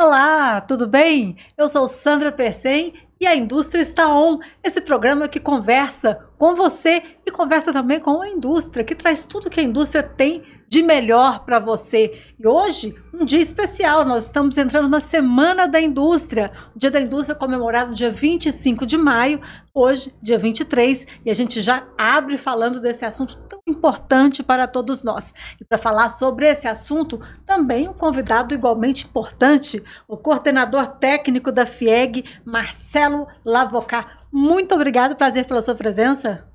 Olá, 0.00 0.60
tudo 0.60 0.86
bem? 0.86 1.36
Eu 1.56 1.68
sou 1.68 1.88
Sandra 1.88 2.30
Persen 2.30 2.94
e 3.20 3.26
a 3.26 3.34
Indústria 3.34 3.82
está 3.82 4.08
on. 4.08 4.38
Esse 4.62 4.80
programa 4.80 5.28
que 5.28 5.40
conversa 5.40 6.24
com 6.38 6.54
você 6.54 7.02
e 7.26 7.30
conversa 7.30 7.72
também 7.72 8.00
com 8.00 8.22
a 8.22 8.28
indústria, 8.28 8.84
que 8.84 8.94
traz 8.94 9.26
tudo 9.26 9.50
que 9.50 9.60
a 9.60 9.64
indústria 9.64 10.02
tem 10.02 10.42
de 10.68 10.82
melhor 10.82 11.44
para 11.44 11.58
você. 11.58 12.22
E 12.38 12.46
hoje, 12.46 12.94
um 13.12 13.24
dia 13.24 13.40
especial, 13.40 14.04
nós 14.04 14.24
estamos 14.24 14.56
entrando 14.58 14.88
na 14.88 15.00
Semana 15.00 15.66
da 15.66 15.80
Indústria. 15.80 16.52
O 16.76 16.78
Dia 16.78 16.90
da 16.90 17.00
Indústria 17.00 17.34
comemorado 17.34 17.94
dia 17.94 18.10
25 18.10 18.84
de 18.84 18.98
maio, 18.98 19.40
hoje, 19.72 20.14
dia 20.22 20.36
23, 20.36 21.06
e 21.24 21.30
a 21.30 21.34
gente 21.34 21.60
já 21.60 21.84
abre 21.96 22.36
falando 22.36 22.80
desse 22.80 23.04
assunto 23.04 23.36
tão 23.48 23.60
importante 23.66 24.42
para 24.42 24.66
todos 24.66 25.02
nós. 25.02 25.32
E 25.58 25.64
para 25.64 25.78
falar 25.78 26.10
sobre 26.10 26.46
esse 26.46 26.68
assunto, 26.68 27.20
também 27.46 27.88
um 27.88 27.94
convidado 27.94 28.54
igualmente 28.54 29.06
importante, 29.06 29.82
o 30.06 30.16
coordenador 30.16 30.86
técnico 30.86 31.50
da 31.50 31.64
FIEG, 31.64 32.24
Marcelo 32.44 33.26
Lavocar. 33.44 34.17
Muito 34.32 34.74
obrigado, 34.74 35.16
prazer 35.16 35.46
pela 35.46 35.62
sua 35.62 35.74
presença. 35.74 36.46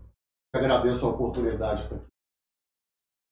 Eu 0.54 0.62
agradeço 0.62 1.05
a 1.05 1.09
oportunidade. 1.09 1.90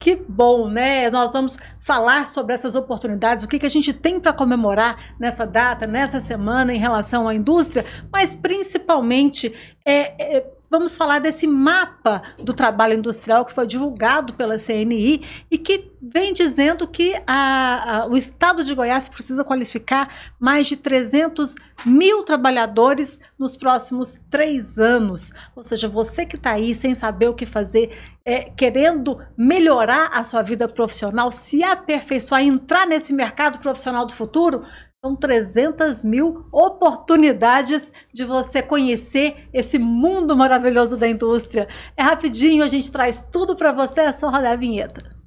Que 0.01 0.15
bom, 0.15 0.67
né? 0.67 1.11
Nós 1.11 1.33
vamos 1.33 1.59
falar 1.79 2.25
sobre 2.25 2.55
essas 2.55 2.75
oportunidades, 2.75 3.43
o 3.43 3.47
que, 3.47 3.59
que 3.59 3.67
a 3.67 3.69
gente 3.69 3.93
tem 3.93 4.19
para 4.19 4.33
comemorar 4.33 5.15
nessa 5.19 5.45
data, 5.45 5.85
nessa 5.85 6.19
semana 6.19 6.73
em 6.73 6.79
relação 6.79 7.27
à 7.27 7.35
indústria, 7.35 7.85
mas 8.11 8.33
principalmente 8.33 9.53
é, 9.85 10.37
é, 10.37 10.51
vamos 10.71 10.95
falar 10.95 11.19
desse 11.19 11.45
mapa 11.45 12.23
do 12.39 12.53
trabalho 12.53 12.93
industrial 12.93 13.43
que 13.43 13.51
foi 13.51 13.67
divulgado 13.67 14.33
pela 14.33 14.57
CNI 14.57 15.21
e 15.51 15.57
que 15.57 15.91
vem 16.01 16.31
dizendo 16.31 16.87
que 16.87 17.13
a, 17.27 18.03
a, 18.03 18.07
o 18.07 18.15
estado 18.15 18.63
de 18.63 18.73
Goiás 18.73 19.09
precisa 19.09 19.43
qualificar 19.43 20.09
mais 20.39 20.67
de 20.67 20.77
300 20.77 21.55
mil 21.85 22.23
trabalhadores 22.23 23.19
nos 23.37 23.57
próximos 23.57 24.17
três 24.29 24.79
anos. 24.79 25.33
Ou 25.53 25.61
seja, 25.61 25.89
você 25.89 26.25
que 26.25 26.37
está 26.37 26.53
aí 26.53 26.73
sem 26.73 26.95
saber 26.95 27.27
o 27.27 27.33
que 27.35 27.45
fazer, 27.45 27.91
é, 28.23 28.43
querendo 28.43 29.19
melhorar 29.37 30.09
a 30.13 30.23
sua 30.23 30.41
vida 30.41 30.69
profissional, 30.69 31.29
se 31.29 31.63
aperfeiçoar, 31.63 32.41
entrar 32.41 32.87
nesse 32.87 33.13
mercado 33.13 33.59
profissional 33.59 34.05
do 34.05 34.13
futuro, 34.13 34.63
são 35.03 35.15
300 35.15 36.03
mil 36.03 36.45
oportunidades 36.51 37.91
de 38.13 38.23
você 38.23 38.61
conhecer 38.61 39.49
esse 39.51 39.79
mundo 39.79 40.37
maravilhoso 40.37 40.95
da 40.95 41.07
indústria. 41.07 41.67
É 41.97 42.03
rapidinho, 42.03 42.63
a 42.63 42.67
gente 42.67 42.91
traz 42.91 43.23
tudo 43.23 43.55
para 43.55 43.71
você, 43.71 44.01
é 44.01 44.11
só 44.11 44.29
rodar 44.29 44.51
a 44.51 44.55
vinheta. 44.55 45.20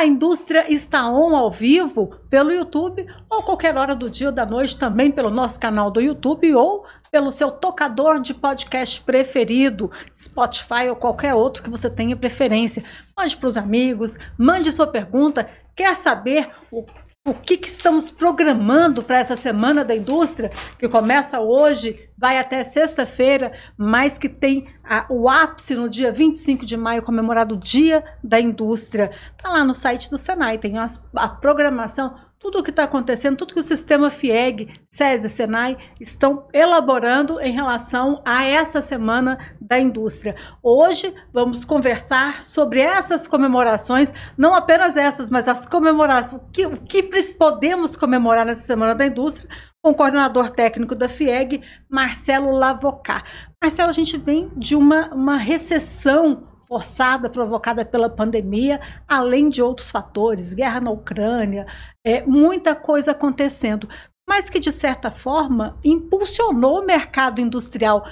A 0.00 0.06
indústria 0.06 0.64
está 0.72 1.06
on 1.10 1.36
ao 1.36 1.50
vivo 1.50 2.06
pelo 2.30 2.50
YouTube 2.50 3.06
ou 3.28 3.42
qualquer 3.42 3.76
hora 3.76 3.94
do 3.94 4.08
dia 4.08 4.28
ou 4.28 4.32
da 4.32 4.46
noite 4.46 4.78
também 4.78 5.10
pelo 5.10 5.28
nosso 5.28 5.60
canal 5.60 5.90
do 5.90 6.00
YouTube 6.00 6.54
ou 6.54 6.86
pelo 7.10 7.30
seu 7.30 7.50
tocador 7.50 8.18
de 8.18 8.32
podcast 8.32 8.98
preferido, 9.02 9.90
Spotify 10.10 10.88
ou 10.88 10.96
qualquer 10.96 11.34
outro 11.34 11.62
que 11.62 11.68
você 11.68 11.90
tenha 11.90 12.16
preferência. 12.16 12.82
Mande 13.14 13.36
para 13.36 13.48
os 13.48 13.58
amigos, 13.58 14.18
mande 14.38 14.72
sua 14.72 14.86
pergunta. 14.86 15.50
Quer 15.76 15.94
saber 15.94 16.48
o 16.72 16.82
o 17.30 17.34
que, 17.34 17.56
que, 17.56 17.68
estamos 17.68 18.10
programando 18.10 19.02
para 19.02 19.18
essa 19.18 19.36
semana 19.36 19.84
da 19.84 19.94
indústria, 19.94 20.50
que 20.78 20.88
começa 20.88 21.38
hoje, 21.40 22.08
vai 22.18 22.38
até 22.38 22.62
sexta-feira, 22.64 23.52
mas 23.76 24.18
que 24.18 24.28
tem 24.28 24.66
a, 24.82 25.06
o 25.08 25.28
ápice 25.28 25.76
no 25.76 25.88
dia 25.88 26.10
25 26.10 26.66
de 26.66 26.76
maio, 26.76 27.02
comemorado 27.02 27.54
o 27.54 27.58
Dia 27.58 28.04
da 28.22 28.40
Indústria. 28.40 29.12
Está 29.36 29.50
lá 29.50 29.64
no 29.64 29.74
site 29.74 30.10
do 30.10 30.18
Senai, 30.18 30.58
tem 30.58 30.76
as, 30.78 31.06
a 31.14 31.28
programação 31.28 32.14
tudo 32.40 32.58
o 32.58 32.62
que 32.62 32.70
está 32.70 32.84
acontecendo, 32.84 33.36
tudo 33.36 33.52
que 33.52 33.60
o 33.60 33.62
sistema 33.62 34.08
FIEG, 34.08 34.80
SESI, 34.90 35.28
SENAI 35.28 35.76
estão 36.00 36.48
elaborando 36.54 37.38
em 37.38 37.52
relação 37.52 38.22
a 38.24 38.46
essa 38.46 38.80
semana 38.80 39.38
da 39.60 39.78
indústria. 39.78 40.34
Hoje 40.62 41.14
vamos 41.34 41.66
conversar 41.66 42.42
sobre 42.42 42.80
essas 42.80 43.28
comemorações, 43.28 44.10
não 44.38 44.54
apenas 44.54 44.96
essas, 44.96 45.28
mas 45.28 45.46
as 45.46 45.66
comemorações, 45.66 46.40
que, 46.50 46.64
o 46.64 46.78
que 46.78 47.02
podemos 47.38 47.94
comemorar 47.94 48.46
nessa 48.46 48.62
semana 48.62 48.94
da 48.94 49.04
indústria, 49.04 49.50
com 49.82 49.90
o 49.90 49.94
coordenador 49.94 50.48
técnico 50.48 50.94
da 50.94 51.10
FIEG, 51.10 51.62
Marcelo 51.90 52.52
Lavocar. 52.52 53.22
Marcelo, 53.62 53.90
a 53.90 53.92
gente 53.92 54.16
vem 54.16 54.50
de 54.56 54.74
uma, 54.74 55.12
uma 55.12 55.36
recessão 55.36 56.49
forçada 56.70 57.28
provocada 57.28 57.84
pela 57.84 58.08
pandemia, 58.08 58.80
além 59.08 59.48
de 59.48 59.60
outros 59.60 59.90
fatores, 59.90 60.54
guerra 60.54 60.80
na 60.80 60.92
Ucrânia, 60.92 61.66
é, 62.06 62.24
muita 62.24 62.76
coisa 62.76 63.10
acontecendo, 63.10 63.88
mas 64.28 64.48
que 64.48 64.60
de 64.60 64.70
certa 64.70 65.10
forma 65.10 65.76
impulsionou 65.84 66.78
o 66.78 66.86
mercado 66.86 67.40
industrial. 67.40 68.04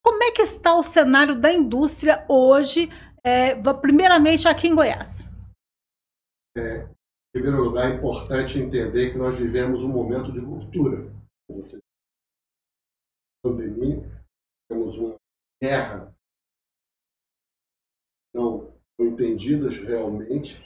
Como 0.00 0.22
é 0.22 0.30
que 0.30 0.42
está 0.42 0.76
o 0.76 0.82
cenário 0.84 1.34
da 1.34 1.52
indústria 1.52 2.24
hoje, 2.28 2.88
é, 3.24 3.56
primeiramente 3.74 4.46
aqui 4.46 4.68
em 4.68 4.76
Goiás? 4.76 5.28
É, 6.56 6.84
em 6.84 7.32
primeiro 7.32 7.64
lugar, 7.64 7.90
é 7.90 7.96
importante 7.96 8.60
entender 8.60 9.10
que 9.10 9.18
nós 9.18 9.36
vivemos 9.36 9.82
um 9.82 9.88
momento 9.88 10.30
de 10.30 10.38
ruptura. 10.38 11.12
Pandemia, 13.44 14.08
temos 14.70 14.96
uma 14.98 15.16
guerra 15.60 16.14
não 18.34 18.72
entendidas 18.98 19.76
realmente, 19.76 20.62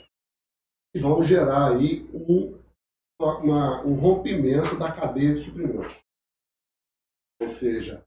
e 0.95 0.99
vão 0.99 1.21
gerar 1.21 1.75
aí 1.75 2.03
um, 2.13 2.57
uma, 3.19 3.83
um 3.83 3.95
rompimento 3.95 4.77
da 4.77 4.91
cadeia 4.91 5.33
de 5.33 5.41
suprimentos. 5.41 5.99
Ou 7.41 7.47
seja, 7.47 8.03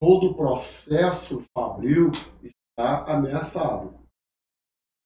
todo 0.00 0.30
o 0.30 0.34
processo 0.34 1.42
fabril 1.56 2.10
está 2.42 3.00
ameaçado. 3.12 3.98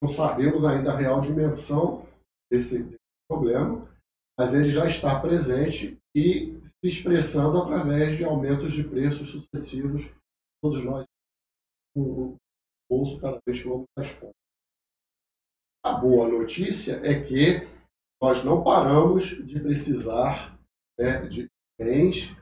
Não 0.03 0.09
sabemos 0.09 0.65
ainda 0.65 0.93
a 0.93 0.97
real 0.97 1.21
dimensão 1.21 2.07
desse, 2.51 2.83
desse 2.83 2.99
problema, 3.29 3.89
mas 4.39 4.53
ele 4.53 4.69
já 4.69 4.87
está 4.87 5.21
presente 5.21 5.99
e 6.15 6.61
se 6.65 6.89
expressando 6.89 7.59
através 7.59 8.17
de 8.17 8.25
aumentos 8.25 8.73
de 8.73 8.85
preços 8.85 9.31
sucessivos. 9.31 10.11
Todos 10.63 10.85
nós, 10.85 11.05
bolso 12.91 13.21
cada 13.21 13.39
vez 13.47 13.61
que 13.61 13.69
vamos 13.69 13.87
às 13.97 14.11
compras. 14.13 14.35
A 15.85 15.93
boa 15.93 16.29
notícia 16.29 17.01
é 17.05 17.23
que 17.23 17.67
nós 18.21 18.43
não 18.43 18.63
paramos 18.63 19.25
de 19.47 19.61
precisar 19.61 20.59
né, 20.99 21.27
de 21.27 21.47
bens, 21.79 22.35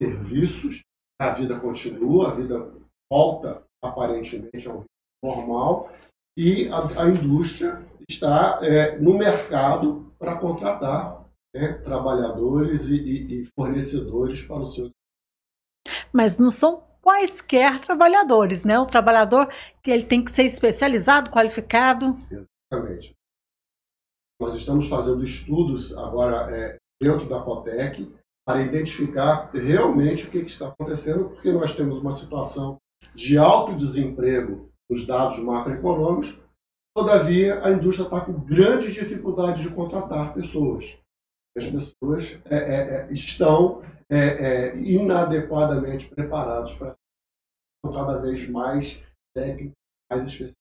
serviços, 0.00 0.80
a 1.20 1.32
vida 1.32 1.58
continua, 1.60 2.30
a 2.30 2.34
vida 2.34 2.74
volta 3.10 3.64
aparentemente 3.82 4.68
ao 4.68 4.84
normal 5.22 5.92
e 6.36 6.68
a, 6.68 7.02
a 7.02 7.08
indústria 7.08 7.84
está 8.08 8.60
é, 8.62 8.98
no 8.98 9.18
mercado 9.18 10.12
para 10.18 10.38
contratar 10.38 11.24
né, 11.54 11.72
trabalhadores 11.84 12.88
e, 12.88 12.96
e, 12.96 13.42
e 13.42 13.44
fornecedores 13.54 14.44
para 14.46 14.62
o 14.62 14.66
seu. 14.66 14.90
Mas 16.12 16.38
não 16.38 16.50
são 16.50 16.87
quaisquer 17.00 17.80
trabalhadores, 17.80 18.64
né? 18.64 18.78
O 18.78 18.86
trabalhador 18.86 19.48
que 19.82 19.90
ele 19.90 20.04
tem 20.04 20.24
que 20.24 20.30
ser 20.30 20.44
especializado, 20.44 21.30
qualificado. 21.30 22.16
Exatamente. 22.30 23.14
Nós 24.40 24.54
estamos 24.54 24.88
fazendo 24.88 25.22
estudos 25.22 25.96
agora 25.96 26.54
é, 26.54 26.76
dentro 27.00 27.28
da 27.28 27.40
Cotec 27.40 28.12
para 28.46 28.62
identificar 28.62 29.50
realmente 29.52 30.26
o 30.26 30.30
que, 30.30 30.44
que 30.44 30.50
está 30.50 30.68
acontecendo, 30.68 31.30
porque 31.30 31.52
nós 31.52 31.74
temos 31.74 31.98
uma 31.98 32.12
situação 32.12 32.78
de 33.14 33.36
alto 33.36 33.76
desemprego 33.76 34.70
nos 34.90 35.06
dados 35.06 35.38
macroeconômicos, 35.38 36.38
todavia 36.96 37.62
a 37.64 37.70
indústria 37.70 38.06
está 38.06 38.20
com 38.20 38.32
grande 38.32 38.90
dificuldade 38.90 39.62
de 39.62 39.70
contratar 39.70 40.32
pessoas. 40.32 40.96
As 41.56 41.66
pessoas 41.66 42.38
é, 42.46 42.56
é, 42.56 43.00
é 43.08 43.12
estão 43.12 43.82
é, 44.10 44.18
é, 44.18 44.76
inadequadamente 44.76 46.08
preparados 46.08 46.74
para 46.74 46.94
cada 47.84 48.22
vez 48.22 48.48
mais 48.48 49.00
técnicos, 49.34 49.74
mais 50.10 50.24
específicos. 50.24 50.58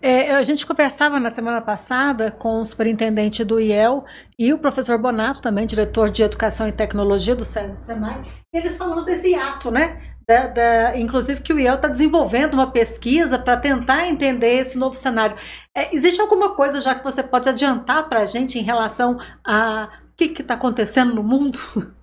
É, 0.00 0.34
a 0.34 0.42
gente 0.42 0.66
conversava 0.66 1.18
na 1.18 1.28
semana 1.28 1.60
passada 1.60 2.30
com 2.30 2.60
o 2.60 2.64
superintendente 2.64 3.44
do 3.44 3.60
IEL 3.60 4.04
e 4.38 4.52
o 4.52 4.58
professor 4.58 4.96
Bonato, 4.96 5.42
também 5.42 5.66
diretor 5.66 6.08
de 6.08 6.22
Educação 6.22 6.68
e 6.68 6.72
Tecnologia 6.72 7.34
do 7.34 7.44
Senai, 7.44 8.22
eles 8.52 8.76
falando 8.76 9.04
desse 9.04 9.34
ato, 9.34 9.70
né? 9.70 10.14
Da, 10.26 10.46
da, 10.46 10.96
inclusive 10.98 11.42
que 11.42 11.52
o 11.52 11.58
IEL 11.58 11.76
está 11.76 11.88
desenvolvendo 11.88 12.54
uma 12.54 12.70
pesquisa 12.70 13.38
para 13.38 13.56
tentar 13.56 14.06
entender 14.06 14.58
esse 14.58 14.78
novo 14.78 14.94
cenário. 14.94 15.36
É, 15.76 15.94
existe 15.94 16.20
alguma 16.20 16.54
coisa 16.54 16.80
já 16.80 16.94
que 16.94 17.02
você 17.02 17.22
pode 17.22 17.48
adiantar 17.48 18.08
para 18.08 18.20
a 18.20 18.24
gente 18.24 18.58
em 18.58 18.62
relação 18.62 19.18
a 19.44 19.88
o 20.12 20.16
que 20.16 20.42
está 20.42 20.54
acontecendo 20.54 21.14
no 21.14 21.22
mundo? 21.22 21.58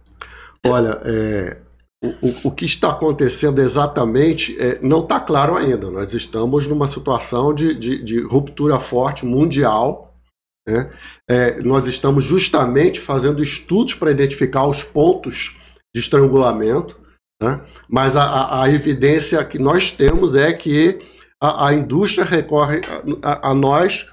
Olha, 0.66 1.02
é, 1.06 1.58
o, 2.22 2.48
o, 2.50 2.52
que 2.52 2.66
está 2.66 2.90
acontecendo 2.90 3.60
exatamente 3.62 4.60
é, 4.60 4.80
não 4.82 5.02
está 5.02 5.20
claro 5.20 5.56
ainda. 5.56 5.90
Nós 5.90 6.14
estamos 6.14 6.68
numa 6.68 6.88
situação 6.88 7.54
de, 7.54 7.74
de, 7.76 8.04
de 8.04 8.20
ruptura 8.22 8.80
forte 8.80 9.26
mundial. 9.26 10.14
Né? 10.68 10.92
É, 11.30 11.62
nós 11.62 11.88
estamos 11.88 12.24
justamente 12.24 13.00
fazendo 13.00 13.44
estudos 13.44 13.94
para 13.94 14.12
identificar 14.12 14.66
os 14.66 14.84
pontos 14.84 15.56
de 15.94 16.02
estrangulamento, 16.02 17.00
né? 17.42 17.62
mas 17.88 18.16
a, 18.16 18.24
a, 18.24 18.64
a, 18.64 18.70
evidência 18.70 19.44
que 19.46 19.60
nós 19.60 19.92
temos 19.92 20.36
é 20.36 20.52
que 20.52 21.00
a, 21.42 21.68
a 21.68 21.74
indústria 21.74 22.26
recorre 22.26 22.82
a, 23.22 23.54
nós 23.54 24.08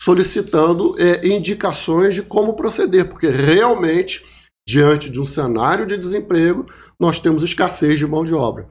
solicitando 0.00 0.96
é, 0.98 1.26
indicações 1.26 2.16
de 2.16 2.22
como 2.22 2.54
proceder, 2.54 3.08
porque 3.08 3.28
realmente, 3.28 4.24
diante 4.66 5.10
de 5.10 5.20
um 5.20 5.26
cenário 5.26 5.86
de 5.86 5.96
desemprego, 5.96 6.66
nós 6.98 7.18
temos 7.18 7.42
escassez 7.42 7.98
de 7.98 8.06
mão 8.06 8.24
de 8.24 8.34
obra. 8.34 8.68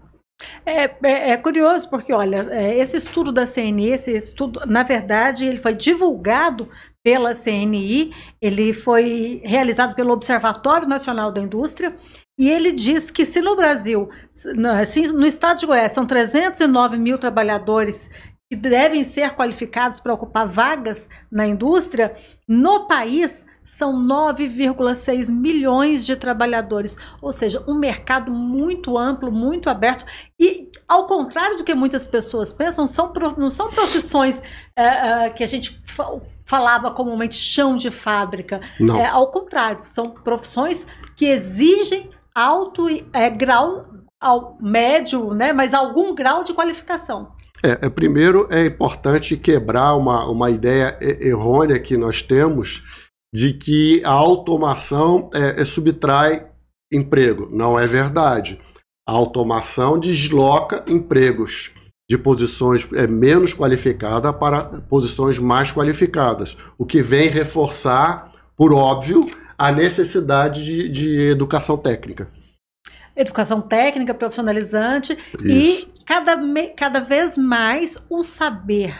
É, 0.65 0.83
é, 1.03 1.29
é, 1.31 1.37
curioso 1.37 1.89
porque, 1.89 2.13
olha, 2.13 2.47
é, 2.49 2.77
esse 2.77 2.97
estudo 2.97 3.31
da 3.31 3.45
CNI, 3.45 3.89
esse 3.89 4.11
estudo, 4.11 4.61
na 4.65 4.83
verdade, 4.83 5.45
ele 5.45 5.59
foi 5.59 5.73
divulgado 5.73 6.67
pela 7.03 7.33
CNI, 7.33 8.13
ele 8.41 8.73
foi 8.73 9.41
realizado 9.43 9.95
pelo 9.95 10.13
Observatório 10.13 10.87
Nacional 10.87 11.31
da 11.31 11.41
Indústria, 11.41 11.95
e 12.39 12.49
ele 12.49 12.71
diz 12.71 13.09
que 13.11 13.25
se 13.25 13.41
no 13.41 13.55
Brasil, 13.55 14.09
no 15.13 15.25
estado 15.25 15.59
de 15.59 15.65
Goiás, 15.65 15.91
são 15.91 16.05
309 16.05 16.97
mil 16.97 17.17
trabalhadores 17.17 18.09
que 18.51 18.55
devem 18.55 19.03
ser 19.03 19.33
qualificados 19.33 19.99
para 19.99 20.13
ocupar 20.13 20.45
vagas 20.45 21.07
na 21.31 21.47
indústria, 21.47 22.13
no 22.47 22.87
país 22.87 23.45
são 23.71 23.95
9,6 24.05 25.31
milhões 25.31 26.05
de 26.05 26.17
trabalhadores, 26.17 26.97
ou 27.21 27.31
seja, 27.31 27.63
um 27.65 27.79
mercado 27.79 28.29
muito 28.29 28.97
amplo, 28.97 29.31
muito 29.31 29.69
aberto. 29.69 30.05
E, 30.37 30.69
ao 30.85 31.07
contrário 31.07 31.55
do 31.55 31.63
que 31.63 31.73
muitas 31.73 32.05
pessoas 32.05 32.51
pensam, 32.51 32.85
são, 32.85 33.13
não 33.37 33.49
são 33.49 33.69
profissões 33.69 34.43
é, 34.75 34.83
é, 34.83 35.29
que 35.29 35.41
a 35.41 35.47
gente 35.47 35.81
falava 36.43 36.91
comumente 36.91 37.35
chão 37.35 37.77
de 37.77 37.89
fábrica. 37.89 38.59
Não. 38.77 38.97
É, 38.97 39.07
ao 39.07 39.31
contrário, 39.31 39.79
são 39.83 40.03
profissões 40.03 40.85
que 41.15 41.27
exigem 41.27 42.09
alto 42.35 42.87
é, 43.13 43.29
grau, 43.29 43.85
ao 44.19 44.57
médio, 44.61 45.33
né, 45.33 45.53
mas 45.53 45.73
algum 45.73 46.13
grau 46.13 46.43
de 46.43 46.53
qualificação. 46.53 47.31
É, 47.63 47.85
é, 47.85 47.89
primeiro 47.89 48.49
é 48.51 48.65
importante 48.65 49.37
quebrar 49.37 49.95
uma, 49.95 50.29
uma 50.29 50.49
ideia 50.49 50.97
errônea 50.99 51.79
que 51.79 51.95
nós 51.95 52.21
temos 52.21 53.10
de 53.33 53.53
que 53.53 54.03
a 54.03 54.11
automação 54.11 55.29
é, 55.33 55.61
é, 55.61 55.65
subtrai 55.65 56.47
emprego. 56.91 57.49
Não 57.51 57.79
é 57.79 57.87
verdade. 57.87 58.59
A 59.07 59.13
automação 59.13 59.97
desloca 59.97 60.83
empregos 60.87 61.71
de 62.09 62.17
posições 62.17 62.87
é, 62.93 63.07
menos 63.07 63.53
qualificadas 63.53 64.35
para 64.35 64.81
posições 64.81 65.39
mais 65.39 65.71
qualificadas, 65.71 66.57
o 66.77 66.85
que 66.85 67.01
vem 67.01 67.29
reforçar, 67.29 68.33
por 68.57 68.73
óbvio, 68.73 69.29
a 69.57 69.71
necessidade 69.71 70.65
de, 70.65 70.89
de 70.89 71.29
educação 71.29 71.77
técnica. 71.77 72.27
Educação 73.15 73.61
técnica, 73.61 74.13
profissionalizante 74.13 75.17
Isso. 75.35 75.47
e 75.47 75.87
cada, 76.05 76.37
cada 76.75 76.99
vez 76.99 77.37
mais 77.37 77.97
o 78.09 78.23
saber 78.23 78.93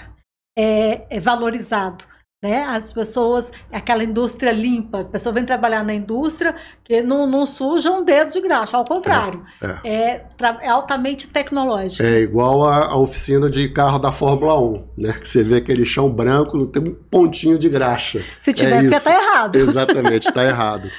é, 0.58 1.06
é 1.10 1.20
valorizado. 1.20 2.06
Né? 2.44 2.64
As 2.64 2.92
pessoas, 2.92 3.52
aquela 3.72 4.04
indústria 4.04 4.52
limpa, 4.52 5.02
a 5.02 5.06
pessoa 5.06 5.32
vem 5.32 5.46
trabalhar 5.46 5.84
na 5.84 5.94
indústria 5.94 6.56
que 6.84 7.00
não, 7.04 7.28
não 7.28 7.46
suja 7.46 7.92
um 7.92 8.04
dedo 8.04 8.32
de 8.32 8.42
graxa, 8.42 8.78
ao 8.78 8.84
contrário, 8.84 9.46
é, 9.62 9.68
é. 9.84 10.26
é, 10.42 10.58
é 10.62 10.70
altamente 10.70 11.28
tecnológico. 11.28 12.02
É 12.02 12.20
igual 12.22 12.66
a, 12.66 12.88
a, 12.88 12.98
oficina 12.98 13.48
de 13.48 13.70
carro 13.70 14.00
da 14.00 14.12
Fórmula 14.12 14.60
1, 14.60 14.88
né? 14.98 15.14
que 15.14 15.30
você 15.30 15.44
vê 15.44 15.58
aquele 15.58 15.86
chão 15.86 16.12
branco, 16.12 16.58
não 16.58 16.66
tem 16.66 16.82
um 16.82 16.96
pontinho 16.96 17.60
de 17.60 17.70
graxa. 17.70 18.26
Se 18.40 18.52
tiver, 18.52 18.86
é 18.86 18.88
está 18.88 19.14
errado. 19.14 19.56
Exatamente, 19.56 20.28
está 20.28 20.44
errado. 20.44 20.90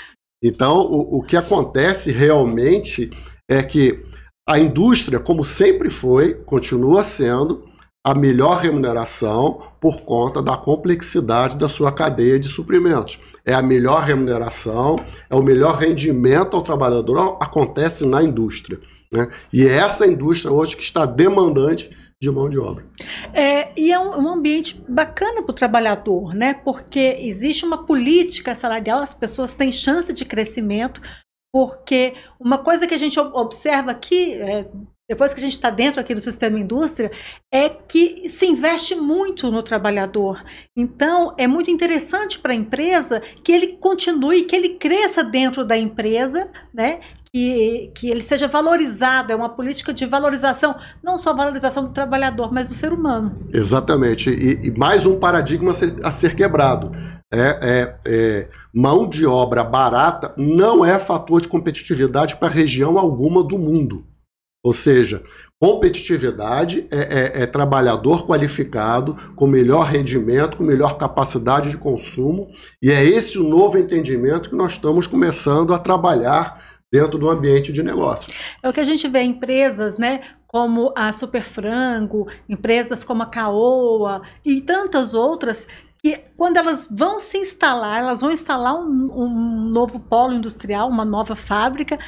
Então, 0.44 0.76
o, 0.78 1.18
o 1.18 1.22
que 1.24 1.36
acontece 1.36 2.12
realmente 2.12 3.10
é 3.50 3.64
que 3.64 4.00
a 4.48 4.60
indústria, 4.60 5.18
como 5.18 5.44
sempre 5.44 5.90
foi, 5.90 6.34
continua 6.34 7.02
sendo 7.02 7.71
a 8.04 8.14
melhor 8.14 8.58
remuneração 8.58 9.62
por 9.80 10.02
conta 10.02 10.42
da 10.42 10.56
complexidade 10.56 11.56
da 11.56 11.68
sua 11.68 11.92
cadeia 11.92 12.38
de 12.38 12.48
suprimentos. 12.48 13.18
É 13.44 13.54
a 13.54 13.62
melhor 13.62 14.02
remuneração, 14.02 15.04
é 15.30 15.34
o 15.34 15.42
melhor 15.42 15.76
rendimento 15.76 16.56
ao 16.56 16.62
trabalhador, 16.62 17.38
acontece 17.40 18.04
na 18.04 18.22
indústria. 18.22 18.80
Né? 19.10 19.28
E 19.52 19.66
é 19.66 19.76
essa 19.76 20.06
indústria 20.06 20.52
hoje 20.52 20.76
que 20.76 20.82
está 20.82 21.06
demandante 21.06 21.90
de 22.20 22.30
mão 22.30 22.48
de 22.48 22.58
obra. 22.58 22.86
É, 23.34 23.72
e 23.76 23.90
é 23.90 23.98
um, 23.98 24.22
um 24.22 24.28
ambiente 24.28 24.80
bacana 24.88 25.42
para 25.42 25.50
o 25.50 25.54
trabalhador, 25.54 26.32
né? 26.34 26.54
Porque 26.54 27.16
existe 27.18 27.64
uma 27.64 27.84
política 27.84 28.54
salarial, 28.54 29.00
as 29.00 29.12
pessoas 29.12 29.56
têm 29.56 29.72
chance 29.72 30.12
de 30.12 30.24
crescimento, 30.24 31.02
porque 31.52 32.14
uma 32.38 32.58
coisa 32.58 32.86
que 32.86 32.94
a 32.94 32.98
gente 32.98 33.18
observa 33.18 33.90
aqui, 33.90 34.34
é, 34.34 34.68
depois 35.08 35.34
que 35.34 35.40
a 35.40 35.42
gente 35.42 35.52
está 35.52 35.68
dentro 35.68 36.00
aqui 36.00 36.14
do 36.14 36.22
sistema 36.22 36.58
indústria, 36.58 37.10
é 37.52 37.68
que 37.68 38.28
se 38.28 38.46
investe 38.46 38.94
muito 38.94 39.50
no 39.50 39.62
trabalhador. 39.62 40.42
Então, 40.76 41.34
é 41.36 41.46
muito 41.46 41.70
interessante 41.70 42.38
para 42.38 42.52
a 42.52 42.56
empresa 42.56 43.20
que 43.42 43.52
ele 43.52 43.76
continue, 43.78 44.44
que 44.44 44.54
ele 44.54 44.70
cresça 44.70 45.24
dentro 45.24 45.64
da 45.64 45.76
empresa, 45.76 46.48
né? 46.72 47.00
Que, 47.34 47.90
que 47.94 48.10
ele 48.10 48.20
seja 48.20 48.46
valorizado, 48.46 49.32
é 49.32 49.36
uma 49.36 49.48
política 49.48 49.92
de 49.92 50.04
valorização, 50.04 50.76
não 51.02 51.16
só 51.16 51.34
valorização 51.34 51.84
do 51.84 51.90
trabalhador, 51.90 52.52
mas 52.52 52.68
do 52.68 52.74
ser 52.74 52.92
humano. 52.92 53.34
Exatamente. 53.52 54.28
E, 54.28 54.66
e 54.66 54.70
mais 54.78 55.06
um 55.06 55.18
paradigma 55.18 55.70
a 55.70 55.74
ser, 55.74 55.96
a 56.02 56.12
ser 56.12 56.36
quebrado. 56.36 56.92
É, 57.32 57.38
é, 57.62 57.96
é, 58.04 58.48
mão 58.72 59.08
de 59.08 59.24
obra 59.24 59.64
barata 59.64 60.34
não 60.36 60.84
é 60.84 60.98
fator 60.98 61.40
de 61.40 61.48
competitividade 61.48 62.36
para 62.36 62.48
região 62.48 62.98
alguma 62.98 63.42
do 63.42 63.58
mundo. 63.58 64.04
Ou 64.64 64.72
seja, 64.72 65.22
competitividade 65.58 66.86
é, 66.90 66.98
é, 66.98 67.42
é, 67.42 67.46
trabalhador 67.46 68.26
qualificado, 68.26 69.16
com 69.34 69.46
melhor 69.46 69.86
rendimento, 69.86 70.56
com 70.56 70.62
melhor 70.62 70.96
capacidade 70.96 71.70
de 71.70 71.76
consumo, 71.76 72.48
e 72.80 72.90
é 72.90 73.04
esse 73.04 73.38
o 73.38 73.48
novo 73.48 73.76
entendimento 73.76 74.48
que 74.48 74.56
nós 74.56 74.72
estamos 74.72 75.06
começando 75.06 75.74
a 75.74 75.78
trabalhar 75.78 76.62
dentro 76.92 77.18
do 77.18 77.28
ambiente 77.28 77.72
de 77.72 77.82
negócio. 77.82 78.32
É 78.62 78.68
o 78.68 78.72
que 78.72 78.80
a 78.80 78.84
gente 78.84 79.08
vê 79.08 79.22
empresas, 79.22 79.98
né, 79.98 80.20
como 80.46 80.92
a 80.96 81.12
Super 81.12 81.42
Frango, 81.42 82.28
empresas 82.48 83.02
como 83.02 83.22
a 83.22 83.26
Caoa 83.26 84.22
e 84.44 84.60
tantas 84.60 85.14
outras 85.14 85.66
que 86.02 86.20
quando 86.36 86.56
elas 86.56 86.88
vão 86.90 87.18
se 87.18 87.38
instalar, 87.38 88.00
elas 88.00 88.20
vão 88.20 88.30
instalar 88.30 88.74
um, 88.74 89.10
um 89.14 89.70
novo 89.72 90.00
polo 90.00 90.34
industrial, 90.34 90.88
uma 90.88 91.04
nova 91.04 91.36
fábrica, 91.36 91.98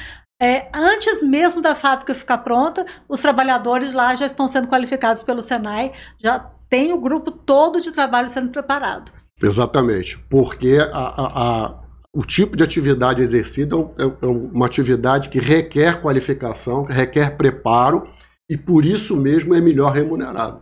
é, 0.41 0.67
antes 0.73 1.23
mesmo 1.23 1.61
da 1.61 1.73
fábrica 1.73 2.13
ficar 2.13 2.39
pronta, 2.39 2.85
os 3.07 3.21
trabalhadores 3.21 3.93
lá 3.93 4.13
já 4.15 4.25
estão 4.25 4.47
sendo 4.47 4.67
qualificados 4.67 5.23
pelo 5.23 5.41
Senai, 5.41 5.93
já 6.19 6.39
tem 6.69 6.91
o 6.93 6.99
grupo 6.99 7.31
todo 7.31 7.79
de 7.79 7.91
trabalho 7.91 8.29
sendo 8.29 8.49
preparado. 8.49 9.11
Exatamente, 9.41 10.17
porque 10.29 10.77
a, 10.77 10.97
a, 10.97 11.65
a, 11.65 11.75
o 12.13 12.21
tipo 12.21 12.57
de 12.57 12.63
atividade 12.63 13.21
exercida 13.21 13.75
é, 13.97 14.03
é 14.03 14.27
uma 14.27 14.65
atividade 14.65 15.29
que 15.29 15.39
requer 15.39 16.01
qualificação, 16.01 16.83
requer 16.83 17.37
preparo 17.37 18.07
e 18.49 18.57
por 18.57 18.85
isso 18.85 19.17
mesmo 19.17 19.55
é 19.55 19.61
melhor 19.61 19.91
remunerado. 19.91 20.61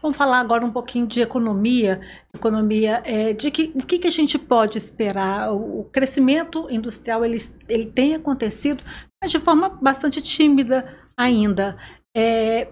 Vamos 0.00 0.16
falar 0.16 0.38
agora 0.38 0.64
um 0.64 0.70
pouquinho 0.70 1.06
de 1.06 1.20
economia, 1.20 2.00
economia 2.32 3.02
é, 3.04 3.32
de 3.32 3.50
que 3.50 3.72
o 3.74 3.84
que, 3.84 3.98
que 3.98 4.06
a 4.06 4.10
gente 4.10 4.38
pode 4.38 4.78
esperar. 4.78 5.52
O 5.52 5.88
crescimento 5.92 6.68
industrial 6.70 7.24
ele, 7.24 7.38
ele 7.68 7.86
tem 7.86 8.14
acontecido, 8.14 8.84
mas 9.24 9.30
de 9.30 9.40
forma 9.40 9.70
bastante 9.70 10.20
tímida 10.20 10.86
ainda. 11.16 11.78
É, 12.14 12.68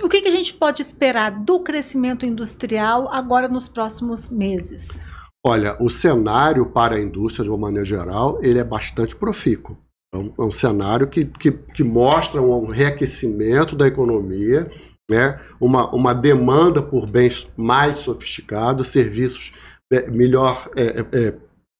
o 0.00 0.08
que, 0.08 0.22
que 0.22 0.28
a 0.28 0.32
gente 0.32 0.54
pode 0.54 0.80
esperar 0.80 1.30
do 1.42 1.58
crescimento 1.58 2.24
industrial 2.24 3.12
agora 3.12 3.48
nos 3.48 3.66
próximos 3.66 4.28
meses? 4.28 5.00
Olha, 5.44 5.76
o 5.82 5.88
cenário 5.88 6.66
para 6.66 6.94
a 6.94 7.00
indústria, 7.00 7.42
de 7.42 7.50
uma 7.50 7.58
maneira 7.58 7.84
geral, 7.84 8.38
ele 8.42 8.60
é 8.60 8.64
bastante 8.64 9.16
profícuo. 9.16 9.76
É 10.14 10.18
um, 10.18 10.32
é 10.38 10.42
um 10.42 10.52
cenário 10.52 11.08
que, 11.08 11.24
que, 11.24 11.50
que 11.50 11.82
mostra 11.82 12.40
um 12.40 12.66
reaquecimento 12.66 13.74
da 13.74 13.88
economia, 13.88 14.70
né? 15.10 15.40
uma, 15.60 15.92
uma 15.92 16.14
demanda 16.14 16.80
por 16.80 17.06
bens 17.10 17.48
mais 17.56 17.96
sofisticados, 17.96 18.86
serviços 18.88 19.52
é, 19.92 20.08
melhor 20.08 20.70
é, 20.76 21.00
é, 21.12 21.34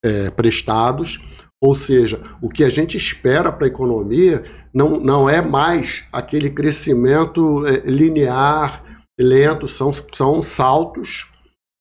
é, 0.04 0.30
prestados. 0.30 1.20
Ou 1.66 1.74
seja, 1.74 2.20
o 2.40 2.48
que 2.48 2.62
a 2.62 2.68
gente 2.68 2.96
espera 2.96 3.50
para 3.50 3.66
a 3.66 3.68
economia 3.68 4.44
não, 4.72 5.00
não 5.00 5.28
é 5.28 5.42
mais 5.42 6.04
aquele 6.12 6.48
crescimento 6.48 7.66
é, 7.66 7.90
linear, 7.90 8.84
lento, 9.18 9.66
são, 9.66 9.90
são 10.14 10.44
saltos 10.44 11.26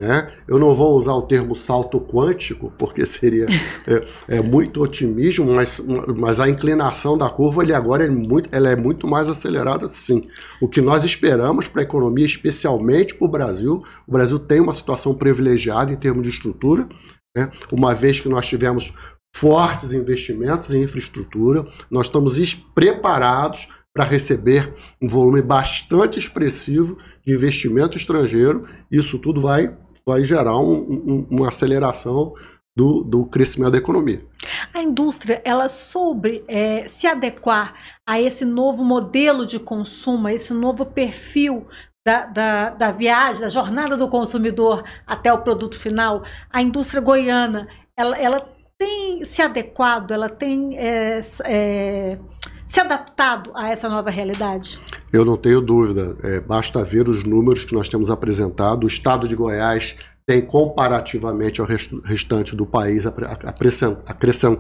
Né? 0.02 0.32
Eu 0.48 0.58
não 0.58 0.74
vou 0.74 0.98
usar 0.98 1.14
o 1.14 1.22
termo 1.22 1.56
salto 1.56 2.02
quântico, 2.02 2.74
porque 2.80 3.06
seria 3.06 3.46
é, 3.86 4.38
é, 4.38 4.42
muito 4.42 4.82
otimismo, 4.82 5.54
mas, 5.54 5.80
mas 6.18 6.40
a 6.40 6.50
inclinação 6.50 7.16
da 7.16 7.30
curva 7.30 7.62
ele 7.62 7.74
agora 7.74 8.08
é 8.08 8.10
muito, 8.10 8.50
ela 8.52 8.70
é 8.70 8.76
muito 8.76 9.08
mais 9.08 9.30
acelerada 9.30 9.88
sim. 9.88 10.28
O 10.60 10.68
que 10.68 10.82
nós 10.82 11.04
esperamos 11.04 11.68
para 11.68 11.82
a 11.82 11.86
economia, 11.86 12.26
especialmente 12.26 13.14
para 13.14 13.28
o 13.28 13.32
Brasil, 13.32 13.84
o 14.08 14.12
Brasil 14.12 14.40
tem 14.40 14.60
uma 14.60 14.74
situação 14.74 15.14
privilegiada 15.14 15.94
em 15.94 15.96
termos 15.96 16.24
de 16.24 16.30
estrutura, 16.30 16.90
né? 17.36 17.52
uma 17.72 17.94
vez 17.94 18.20
que 18.20 18.30
nós 18.30 18.48
tivemos 18.48 18.92
fortes 19.36 19.92
investimentos 19.92 20.74
em 20.74 20.84
infraestrutura, 20.84 21.68
nós 21.92 22.08
estamos 22.08 22.54
preparados 22.74 23.68
para 23.94 24.06
receber 24.06 24.74
um 25.02 25.10
volume 25.10 25.42
bastante 25.42 26.18
expressivo 26.18 26.98
de 27.26 27.34
investimento 27.34 27.98
estrangeiro. 27.98 28.66
Isso 28.90 29.20
tudo 29.20 29.42
vai 29.42 29.76
vai 30.08 30.24
gerar 30.24 30.60
um, 30.60 30.74
um, 30.74 31.28
uma 31.32 31.48
aceleração 31.48 32.34
do, 32.78 33.04
do, 33.04 33.26
crescimento 33.26 33.72
da 33.72 33.80
economia. 33.80 34.24
A 34.72 34.82
indústria, 34.82 35.42
ela 35.44 35.68
soube 35.68 36.44
é, 36.48 36.88
se 36.88 37.08
adequar 37.08 37.74
a 38.08 38.22
esse 38.22 38.46
novo 38.46 38.84
modelo 38.84 39.48
de 39.48 39.58
consumo, 39.58 40.28
a 40.28 40.34
esse 40.34 40.54
novo 40.54 40.86
perfil 40.86 41.66
da, 42.06 42.28
da, 42.28 42.70
da, 42.70 42.92
viagem, 42.92 43.42
da 43.42 43.48
jornada 43.48 43.98
do 43.98 44.08
consumidor 44.08 44.84
até 45.08 45.34
o 45.34 45.42
produto 45.42 45.80
final. 45.80 46.24
A 46.52 46.62
indústria 46.62 47.02
goiana, 47.02 47.68
ela, 47.98 48.16
ela 48.16 48.55
tem 48.78 49.24
se 49.24 49.42
adequado, 49.42 50.12
ela 50.12 50.30
tem 50.30 50.78
é, 50.78 51.20
é, 51.46 52.20
se 52.68 52.80
adaptado 52.80 53.52
a 53.56 53.70
essa 53.70 53.88
nova 53.88 54.10
realidade? 54.10 54.80
Eu 55.12 55.24
não 55.24 55.38
tenho 55.38 55.62
dúvida. 55.62 56.18
É, 56.24 56.40
basta 56.40 56.84
ver 56.84 57.08
os 57.08 57.24
números 57.24 57.64
que 57.64 57.74
nós 57.74 57.88
temos 57.88 58.10
apresentado. 58.10 58.84
O 58.84 58.88
estado 58.88 59.28
de 59.28 59.36
Goiás 59.36 59.96
tem, 60.28 60.42
comparativamente 60.42 61.62
ao 61.62 61.68
restante 61.68 62.56
do 62.56 62.66
país, 62.66 63.06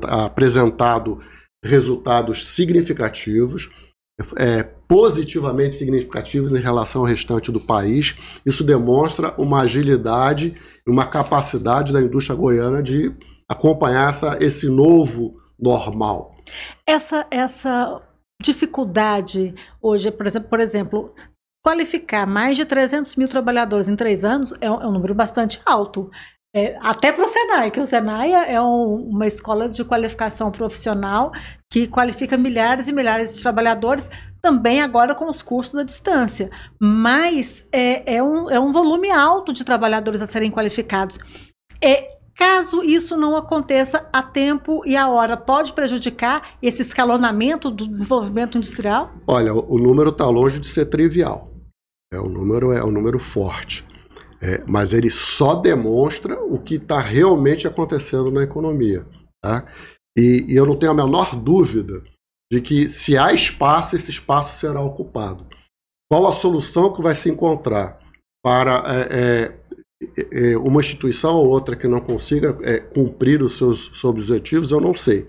apresentado 0.05 1.19
resultados 1.63 2.47
significativos, 2.49 3.71
é, 4.37 4.63
positivamente 4.87 5.75
significativos 5.75 6.51
em 6.53 6.61
relação 6.61 7.01
ao 7.01 7.07
restante 7.07 7.51
do 7.51 7.59
país. 7.59 8.15
Isso 8.45 8.63
demonstra 8.63 9.33
uma 9.37 9.61
agilidade, 9.61 10.55
uma 10.87 11.05
capacidade 11.05 11.91
da 11.91 11.99
indústria 11.99 12.35
goiana 12.35 12.83
de 12.83 13.11
acompanhar 13.49 14.11
essa, 14.11 14.37
esse 14.41 14.69
novo 14.69 15.39
normal. 15.59 16.35
Essa, 16.85 17.25
essa 17.31 18.01
dificuldade 18.41 19.55
hoje, 19.81 20.11
por 20.11 20.27
exemplo, 20.27 20.49
por 20.49 20.59
exemplo, 20.59 21.15
qualificar 21.63 22.27
mais 22.27 22.57
de 22.57 22.65
300 22.65 23.15
mil 23.15 23.27
trabalhadores 23.27 23.87
em 23.87 23.95
três 23.95 24.23
anos 24.23 24.53
é 24.61 24.69
um, 24.69 24.81
é 24.81 24.87
um 24.87 24.91
número 24.91 25.15
bastante 25.15 25.59
alto. 25.65 26.11
É, 26.55 26.77
até 26.79 27.11
para 27.11 27.25
o 27.25 27.27
Senai, 27.27 27.69
que 27.69 27.81
o 27.81 27.85
Senai 27.85 28.31
é 28.31 28.61
um, 28.61 29.09
uma 29.09 29.27
escola 29.27 29.67
de 29.67 29.83
qualificação 29.83 30.51
profissional 30.51 31.33
que 31.69 31.85
qualifica 31.85 32.37
milhares 32.37 32.87
e 32.87 32.93
milhares 32.93 33.35
de 33.35 33.41
trabalhadores, 33.41 34.09
também 34.41 34.81
agora 34.81 35.13
com 35.13 35.29
os 35.29 35.41
cursos 35.41 35.77
à 35.77 35.83
distância. 35.83 36.49
Mas 36.79 37.67
é, 37.73 38.15
é, 38.15 38.23
um, 38.23 38.49
é 38.49 38.57
um 38.57 38.71
volume 38.71 39.11
alto 39.11 39.51
de 39.51 39.65
trabalhadores 39.65 40.21
a 40.21 40.25
serem 40.25 40.49
qualificados. 40.49 41.19
É, 41.83 42.14
Caso 42.35 42.83
isso 42.83 43.15
não 43.15 43.37
aconteça 43.37 44.09
a 44.11 44.21
tempo 44.21 44.81
e 44.85 44.97
a 44.97 45.07
hora, 45.07 45.37
pode 45.37 45.71
prejudicar 45.71 46.57
esse 46.61 46.81
escalonamento 46.81 47.71
do 47.71 47.87
desenvolvimento 47.87 48.57
industrial? 48.57 49.13
Olha, 49.25 49.53
o 49.53 49.77
número 49.77 50.09
está 50.09 50.27
longe 50.27 50.59
de 50.59 50.67
ser 50.67 50.87
trivial. 50.87 51.49
É, 52.13 52.19
o 52.19 52.27
número 52.27 52.73
é 52.73 52.83
um 52.83 52.91
número 52.91 53.19
forte. 53.19 53.85
É, 54.41 54.61
mas 54.67 54.91
ele 54.91 55.09
só 55.09 55.55
demonstra 55.55 56.37
o 56.43 56.59
que 56.59 56.75
está 56.75 56.99
realmente 56.99 57.67
acontecendo 57.67 58.29
na 58.29 58.43
economia. 58.43 59.05
Tá? 59.41 59.65
E, 60.17 60.45
e, 60.49 60.55
eu 60.55 60.65
não 60.65 60.77
tenho 60.77 60.91
a 60.91 60.95
menor 60.95 61.35
dúvida 61.37 62.03
de 62.51 62.59
que 62.59 62.89
se 62.89 63.17
há 63.17 63.33
espaço, 63.33 63.95
esse 63.95 64.11
espaço 64.11 64.53
será 64.53 64.81
ocupado. 64.81 65.47
Qual 66.11 66.27
a 66.27 66.33
solução 66.33 66.93
que 66.93 67.01
vai 67.01 67.15
se 67.15 67.29
encontrar 67.29 67.99
para 68.43 68.83
é, 68.85 68.99
é 68.99 69.15
é, 69.17 69.19
é, 69.45 69.59
uma 70.63 70.81
instituição 70.81 71.35
ou 71.35 71.47
outra 71.47 71.75
que 71.75 71.87
não 71.87 71.99
consiga 71.99 72.57
é, 72.61 72.79
cumprir 72.79 73.41
os 73.41 73.57
seus, 73.57 73.87
seus 73.87 74.03
objetivos, 74.03 74.71
eu 74.71 74.81
não 74.81 74.93
sei. 74.93 75.25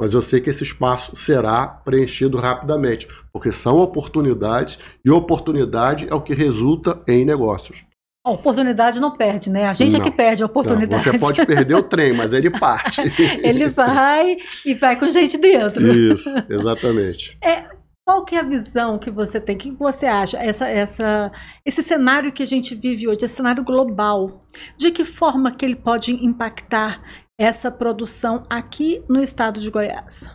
Mas 0.00 0.14
eu 0.14 0.22
sei 0.22 0.40
que 0.40 0.50
esse 0.50 0.64
espaço 0.64 1.14
será 1.14 1.66
preenchido 1.66 2.38
rapidamente, 2.38 3.06
porque 3.32 3.52
são 3.52 3.78
oportunidades 3.78 4.78
e 5.04 5.10
oportunidade 5.10 6.08
é 6.10 6.14
o 6.14 6.20
que 6.20 6.34
resulta 6.34 7.00
em 7.06 7.24
negócios. 7.24 7.84
A 8.24 8.30
oportunidade 8.30 9.00
não 9.00 9.16
perde, 9.16 9.50
né? 9.50 9.66
A 9.66 9.72
gente 9.72 9.92
não, 9.92 10.00
é 10.00 10.02
que 10.02 10.10
perde 10.10 10.44
a 10.44 10.46
oportunidade. 10.46 11.06
Não, 11.06 11.12
você 11.12 11.18
pode 11.18 11.44
perder 11.44 11.74
o 11.74 11.82
trem, 11.82 12.12
mas 12.12 12.32
ele 12.32 12.50
parte. 12.50 13.02
ele 13.42 13.68
vai 13.68 14.36
e 14.64 14.74
vai 14.74 14.96
com 14.96 15.08
gente 15.08 15.36
dentro. 15.36 15.92
Isso, 15.92 16.32
exatamente. 16.48 17.36
É, 17.42 17.64
qual 18.04 18.24
que 18.24 18.34
é 18.34 18.40
a 18.40 18.44
visão 18.44 18.98
que 18.98 19.10
você 19.10 19.40
tem? 19.40 19.56
O 19.56 19.58
que 19.58 19.70
você 19.70 20.06
acha? 20.06 20.38
Essa, 20.38 20.68
essa, 20.68 21.32
esse 21.64 21.82
cenário 21.82 22.32
que 22.32 22.42
a 22.42 22.46
gente 22.46 22.74
vive 22.74 23.06
hoje, 23.06 23.24
esse 23.24 23.34
cenário 23.34 23.64
global, 23.64 24.44
de 24.76 24.90
que 24.90 25.04
forma 25.04 25.52
que 25.52 25.64
ele 25.64 25.76
pode 25.76 26.12
impactar 26.12 27.02
essa 27.38 27.70
produção 27.70 28.44
aqui 28.50 29.02
no 29.08 29.22
estado 29.22 29.60
de 29.60 29.70
Goiás? 29.70 30.28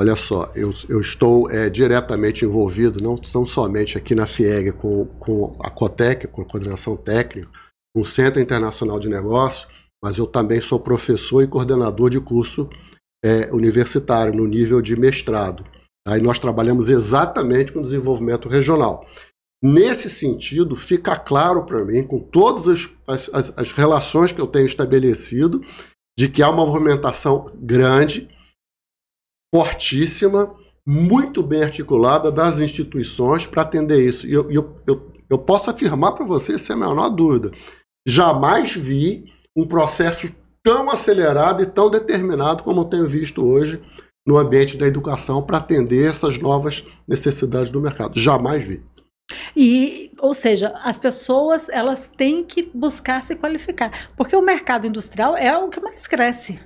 Olha 0.00 0.16
só, 0.16 0.50
eu, 0.56 0.70
eu 0.88 1.00
estou 1.00 1.48
é, 1.50 1.70
diretamente 1.70 2.44
envolvido, 2.44 3.00
não, 3.00 3.20
não 3.32 3.46
somente 3.46 3.96
aqui 3.96 4.14
na 4.14 4.26
FIEG, 4.26 4.72
com, 4.72 5.06
com 5.20 5.56
a 5.60 5.70
COTEC, 5.70 6.26
com 6.26 6.42
a 6.42 6.44
Coordenação 6.44 6.96
Técnica, 6.96 7.48
com 7.94 8.02
o 8.02 8.06
Centro 8.06 8.42
Internacional 8.42 8.98
de 8.98 9.08
Negócios, 9.08 9.68
mas 10.02 10.18
eu 10.18 10.26
também 10.26 10.60
sou 10.60 10.80
professor 10.80 11.42
e 11.42 11.46
coordenador 11.46 12.10
de 12.10 12.18
curso 12.18 12.68
é, 13.24 13.48
universitário 13.52 14.34
no 14.34 14.46
nível 14.46 14.82
de 14.82 14.96
mestrado. 14.96 15.64
Aí 16.06 16.20
nós 16.20 16.38
trabalhamos 16.38 16.88
exatamente 16.88 17.72
com 17.72 17.80
desenvolvimento 17.80 18.48
regional. 18.48 19.06
Nesse 19.62 20.10
sentido, 20.10 20.76
fica 20.76 21.16
claro 21.16 21.64
para 21.64 21.82
mim, 21.82 22.06
com 22.06 22.18
todas 22.18 22.68
as, 23.06 23.30
as, 23.32 23.58
as, 23.58 23.72
relações 23.72 24.30
que 24.30 24.40
eu 24.40 24.46
tenho 24.46 24.66
estabelecido, 24.66 25.62
de 26.18 26.28
que 26.28 26.42
há 26.42 26.50
uma 26.50 26.66
movimentação 26.66 27.50
grande, 27.56 28.28
fortíssima, 29.54 30.54
muito 30.86 31.42
bem 31.42 31.62
articulada 31.62 32.30
das 32.30 32.60
instituições 32.60 33.46
para 33.46 33.62
atender 33.62 34.06
isso. 34.06 34.28
E 34.28 34.32
eu, 34.34 34.50
eu, 34.50 34.82
eu, 34.86 35.12
eu 35.30 35.38
posso 35.38 35.70
afirmar 35.70 36.12
para 36.12 36.26
você, 36.26 36.58
sem 36.58 36.76
a 36.76 36.78
menor 36.78 37.08
dúvida, 37.08 37.50
jamais 38.06 38.74
vi 38.74 39.24
um 39.56 39.66
processo 39.66 40.30
tão 40.62 40.90
acelerado 40.90 41.62
e 41.62 41.66
tão 41.66 41.88
determinado 41.88 42.62
como 42.62 42.80
eu 42.80 42.84
tenho 42.84 43.08
visto 43.08 43.42
hoje 43.42 43.80
no 44.26 44.38
ambiente 44.38 44.76
da 44.76 44.86
educação 44.86 45.42
para 45.42 45.58
atender 45.58 46.08
essas 46.08 46.38
novas 46.38 46.84
necessidades 47.06 47.70
do 47.70 47.80
mercado. 47.80 48.18
Jamais 48.18 48.64
vi. 48.64 48.82
E, 49.56 50.12
ou 50.18 50.34
seja, 50.34 50.68
as 50.82 50.98
pessoas 50.98 51.68
elas 51.68 52.08
têm 52.08 52.44
que 52.44 52.62
buscar 52.74 53.22
se 53.22 53.36
qualificar, 53.36 54.10
porque 54.16 54.36
o 54.36 54.42
mercado 54.42 54.86
industrial 54.86 55.36
é 55.36 55.56
o 55.56 55.68
que 55.68 55.80
mais 55.80 56.06
cresce. 56.06 56.58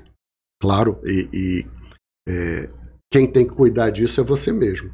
Claro, 0.61 1.01
e, 1.05 1.29
e 1.33 1.67
é, 2.29 2.69
quem 3.11 3.31
tem 3.31 3.47
que 3.47 3.55
cuidar 3.55 3.91
disso 3.91 4.21
é 4.21 4.25
você 4.25 4.53
mesmo. 4.53 4.91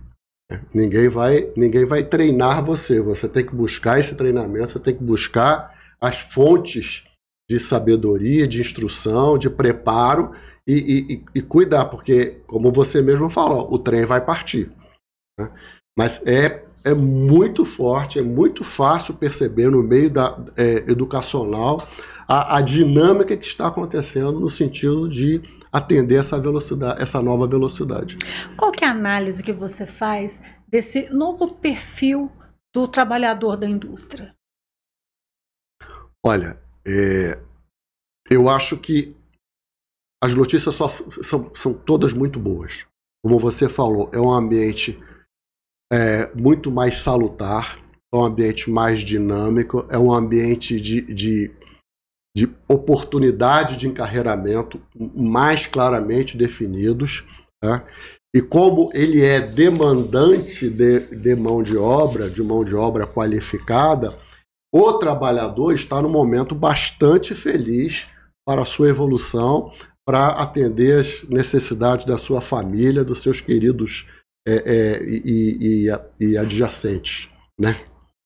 É, 0.50 0.60
ninguém 0.74 1.08
vai, 1.08 1.52
ninguém 1.56 1.84
vai 1.86 2.04
treinar 2.04 2.62
você. 2.62 3.00
Você 3.00 3.28
tem 3.28 3.44
que 3.44 3.54
buscar 3.54 3.98
esse 3.98 4.14
treinamento, 4.14 4.68
você 4.68 4.78
tem 4.78 4.94
que 4.94 5.02
buscar 5.02 5.74
as 6.00 6.20
fontes 6.20 7.04
de 7.48 7.58
sabedoria, 7.58 8.46
de 8.46 8.60
instrução, 8.60 9.38
de 9.38 9.48
preparo 9.48 10.32
e, 10.66 10.74
e, 11.34 11.38
e 11.38 11.42
cuidar, 11.42 11.86
porque, 11.86 12.42
como 12.46 12.72
você 12.72 13.02
mesmo 13.02 13.28
falou, 13.28 13.72
o 13.72 13.78
trem 13.78 14.04
vai 14.04 14.24
partir. 14.24 14.72
Né? 15.38 15.50
Mas 15.96 16.22
é, 16.26 16.64
é 16.84 16.94
muito 16.94 17.64
forte, 17.64 18.18
é 18.18 18.22
muito 18.22 18.64
fácil 18.64 19.14
perceber 19.14 19.70
no 19.70 19.82
meio 19.82 20.10
da 20.10 20.38
é, 20.56 20.90
educacional 20.90 21.86
a, 22.26 22.58
a 22.58 22.60
dinâmica 22.60 23.36
que 23.36 23.46
está 23.46 23.68
acontecendo 23.68 24.40
no 24.40 24.50
sentido 24.50 25.08
de 25.08 25.42
atender 25.72 26.16
essa 26.16 26.40
velocidade, 26.40 27.02
essa 27.02 27.20
nova 27.20 27.46
velocidade. 27.46 28.16
Qual 28.56 28.72
que 28.72 28.84
é 28.84 28.88
a 28.88 28.92
análise 28.92 29.42
que 29.42 29.52
você 29.52 29.86
faz 29.86 30.40
desse 30.68 31.12
novo 31.12 31.54
perfil 31.54 32.30
do 32.74 32.88
trabalhador 32.88 33.56
da 33.56 33.68
indústria? 33.68 34.34
Olha, 36.24 36.58
é, 36.86 37.38
eu 38.30 38.48
acho 38.48 38.78
que 38.78 39.14
as 40.24 40.34
notícias 40.34 40.74
só, 40.74 40.88
são, 40.88 41.50
são 41.52 41.74
todas 41.74 42.14
muito 42.14 42.40
boas. 42.40 42.86
Como 43.22 43.38
você 43.38 43.68
falou, 43.68 44.08
é 44.10 44.18
um 44.18 44.32
ambiente 44.32 44.98
é, 45.92 46.34
muito 46.34 46.70
mais 46.70 46.96
salutar, 46.96 47.78
é 48.12 48.16
um 48.16 48.24
ambiente 48.24 48.70
mais 48.70 49.00
dinâmico, 49.00 49.84
é 49.90 49.98
um 49.98 50.10
ambiente 50.10 50.80
de, 50.80 51.02
de, 51.02 51.50
de 52.34 52.50
oportunidade 52.66 53.76
de 53.76 53.86
encarreiramento 53.86 54.80
mais 55.14 55.66
claramente 55.66 56.38
definidos. 56.38 57.22
Tá? 57.62 57.86
E 58.34 58.40
como 58.40 58.90
ele 58.94 59.22
é 59.22 59.42
demandante 59.42 60.70
de, 60.70 61.00
de 61.14 61.34
mão 61.36 61.62
de 61.62 61.76
obra, 61.76 62.30
de 62.30 62.42
mão 62.42 62.64
de 62.64 62.74
obra 62.74 63.06
qualificada, 63.06 64.18
o 64.74 64.94
trabalhador 64.94 65.74
está 65.74 66.00
no 66.00 66.08
momento 66.08 66.54
bastante 66.54 67.34
feliz 67.34 68.06
para 68.46 68.62
a 68.62 68.66
sua 68.66 68.88
evolução, 68.88 69.70
para 70.06 70.28
atender 70.28 71.00
as 71.00 71.26
necessidades 71.28 72.04
da 72.04 72.18
sua 72.18 72.40
família, 72.40 73.04
dos 73.04 73.22
seus 73.22 73.40
queridos 73.40 74.06
é, 74.46 74.54
é, 74.54 75.02
e, 75.02 75.88
e, 75.88 76.24
e, 76.26 76.36
adjacentes, 76.36 77.30
né? 77.58 77.80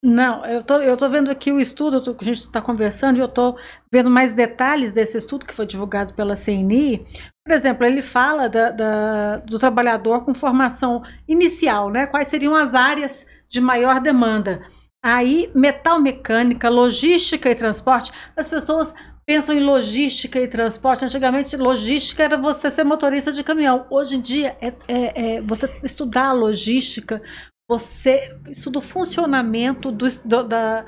Não, 0.05 0.47
eu 0.47 0.63
tô, 0.63 0.75
eu 0.77 0.97
tô 0.97 1.09
vendo 1.09 1.29
aqui 1.29 1.51
o 1.51 1.59
estudo 1.59 2.15
que 2.15 2.23
a 2.23 2.25
gente 2.25 2.39
está 2.39 2.61
conversando 2.61 3.17
e 3.17 3.21
eu 3.21 3.27
tô 3.27 3.59
vendo 3.93 4.09
mais 4.09 4.33
detalhes 4.33 4.93
desse 4.93 5.19
estudo 5.19 5.45
que 5.45 5.55
foi 5.55 5.67
divulgado 5.67 6.15
pela 6.15 6.37
CNI. 6.37 7.05
Por 7.45 7.53
exemplo, 7.53 7.85
ele 7.85 8.01
fala 8.01 8.49
da, 8.49 8.71
da, 8.71 9.37
do 9.39 9.59
trabalhador 9.59 10.25
com 10.25 10.33
formação 10.35 11.03
inicial, 11.27 11.91
né? 11.91 12.07
Quais 12.07 12.29
seriam 12.29 12.55
as 12.55 12.75
áreas 12.75 13.27
de 13.49 13.61
maior 13.61 14.01
demanda? 14.01 14.63
Aí, 15.05 15.51
metal 15.55 16.01
mecânica, 16.01 16.69
logística 16.69 17.51
e 17.51 17.55
transporte, 17.55 18.13
as 18.37 18.49
pessoas 18.49 18.95
pensam 19.29 19.55
em 19.55 19.61
logística 19.61 20.41
e 20.41 20.49
transporte. 20.49 21.05
Antigamente, 21.05 21.55
logística 21.55 22.23
era 22.23 22.39
você 22.39 22.71
ser 22.71 22.83
motorista 22.83 23.31
de 23.31 23.45
caminhão. 23.45 23.87
Hoje 23.91 24.17
em 24.17 24.21
dia, 24.23 24.57
é, 24.59 24.73
é, 24.89 25.37
é 25.37 25.41
você 25.43 25.71
estudar 25.85 26.33
logística, 26.33 27.21
você 27.69 28.35
estuda 28.49 28.79
o 28.79 28.83
funcionamento 28.83 29.93
do, 29.93 30.07
do, 30.25 30.45
da, 30.45 30.87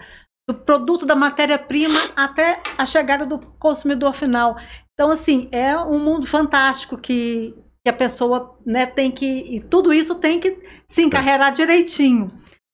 do 0.49 0.54
produto, 0.54 1.04
da 1.04 1.14
matéria-prima, 1.14 2.00
até 2.16 2.62
a 2.78 2.87
chegada 2.87 3.26
do 3.26 3.38
consumidor 3.59 4.14
final. 4.14 4.56
Então, 4.94 5.11
assim, 5.11 5.47
é 5.52 5.76
um 5.76 5.99
mundo 5.99 6.26
fantástico 6.26 6.97
que, 6.97 7.54
que 7.85 7.90
a 7.90 7.92
pessoa 7.92 8.59
né, 8.64 8.87
tem 8.87 9.11
que. 9.11 9.26
E 9.54 9.61
tudo 9.61 9.92
isso 9.92 10.14
tem 10.14 10.40
que 10.40 10.59
se 10.88 11.02
encarregar 11.02 11.52
direitinho 11.52 12.28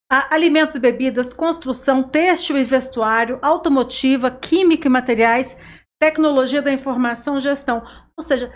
alimentos 0.08 0.76
e 0.76 0.80
bebidas, 0.80 1.34
construção, 1.34 2.02
têxtil 2.02 2.56
e 2.56 2.64
vestuário, 2.64 3.38
automotiva, 3.42 4.30
química 4.30 4.86
e 4.86 4.90
materiais, 4.90 5.56
tecnologia 5.98 6.62
da 6.62 6.72
informação, 6.72 7.40
gestão. 7.40 7.82
Ou 8.16 8.22
seja, 8.22 8.52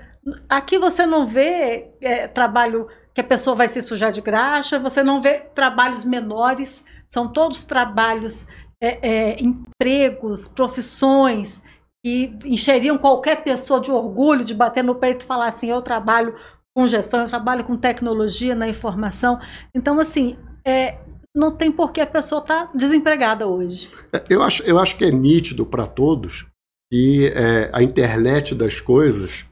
aqui 0.48 0.78
você 0.78 1.06
não 1.06 1.26
vê 1.26 1.90
é, 2.00 2.28
trabalho 2.28 2.86
que 3.12 3.20
a 3.20 3.24
pessoa 3.24 3.56
vai 3.56 3.68
se 3.68 3.82
sujar 3.82 4.12
de 4.12 4.20
graxa, 4.20 4.78
você 4.78 5.02
não 5.02 5.20
vê 5.20 5.40
trabalhos 5.54 6.04
menores, 6.04 6.84
são 7.06 7.26
todos 7.26 7.64
trabalhos, 7.64 8.46
é, 8.80 9.08
é, 9.08 9.42
empregos, 9.42 10.46
profissões 10.46 11.62
que 12.04 12.38
encheriam 12.44 12.96
qualquer 12.96 13.42
pessoa 13.42 13.80
de 13.80 13.90
orgulho 13.90 14.44
de 14.44 14.54
bater 14.54 14.82
no 14.84 14.94
peito 14.94 15.22
e 15.22 15.26
falar 15.26 15.48
assim: 15.48 15.68
eu 15.68 15.82
trabalho 15.82 16.34
com 16.74 16.86
gestão, 16.86 17.20
eu 17.20 17.26
trabalho 17.26 17.64
com 17.64 17.76
tecnologia 17.76 18.54
na 18.54 18.68
informação. 18.68 19.40
Então, 19.74 19.98
assim, 19.98 20.38
é, 20.64 20.98
não 21.34 21.54
tem 21.54 21.70
por 21.70 21.92
que 21.92 22.00
a 22.00 22.06
pessoa 22.06 22.40
estar 22.40 22.66
tá 22.66 22.72
desempregada 22.74 23.46
hoje. 23.46 23.90
É, 24.12 24.24
eu 24.28 24.42
acho, 24.42 24.62
eu 24.64 24.78
acho 24.78 24.96
que 24.96 25.04
é 25.04 25.10
nítido 25.10 25.64
para 25.64 25.86
todos 25.86 26.46
que 26.92 27.28
é, 27.28 27.70
a 27.72 27.82
internet 27.82 28.54
das 28.54 28.80
coisas 28.80 29.44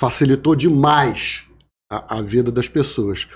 facilitou 0.00 0.54
demais 0.54 1.44
a, 1.90 2.18
a, 2.18 2.22
vida 2.22 2.52
das 2.52 2.68
pessoas. 2.68 3.26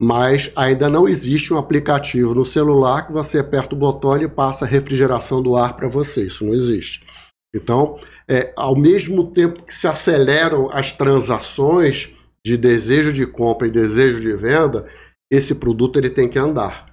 Mas 0.00 0.50
ainda 0.56 0.90
não 0.90 1.08
existe 1.08 1.54
um 1.54 1.58
aplicativo 1.58 2.34
no 2.34 2.44
celular 2.44 3.06
que 3.06 3.12
você 3.12 3.38
aperta 3.38 3.74
o 3.74 3.78
botão 3.78 4.20
e 4.20 4.28
passa 4.28 4.64
a 4.64 4.68
refrigeração 4.68 5.42
do 5.42 5.56
ar 5.56 5.76
para 5.76 5.88
você. 5.88 6.26
Isso 6.26 6.44
não 6.44 6.52
existe. 6.52 7.06
Então, 7.54 7.98
é, 8.28 8.52
ao 8.56 8.76
mesmo 8.76 9.30
tempo 9.32 9.62
que 9.62 9.72
se 9.72 9.86
aceleram 9.86 10.68
as 10.70 10.92
transações 10.92 12.10
de 12.44 12.56
desejo 12.56 13.12
de 13.12 13.26
compra 13.26 13.66
e 13.66 13.70
desejo 13.70 14.20
de 14.20 14.34
venda, 14.34 14.86
esse 15.30 15.54
produto 15.54 15.98
ele 15.98 16.10
tem 16.10 16.28
que 16.28 16.38
andar. 16.38 16.85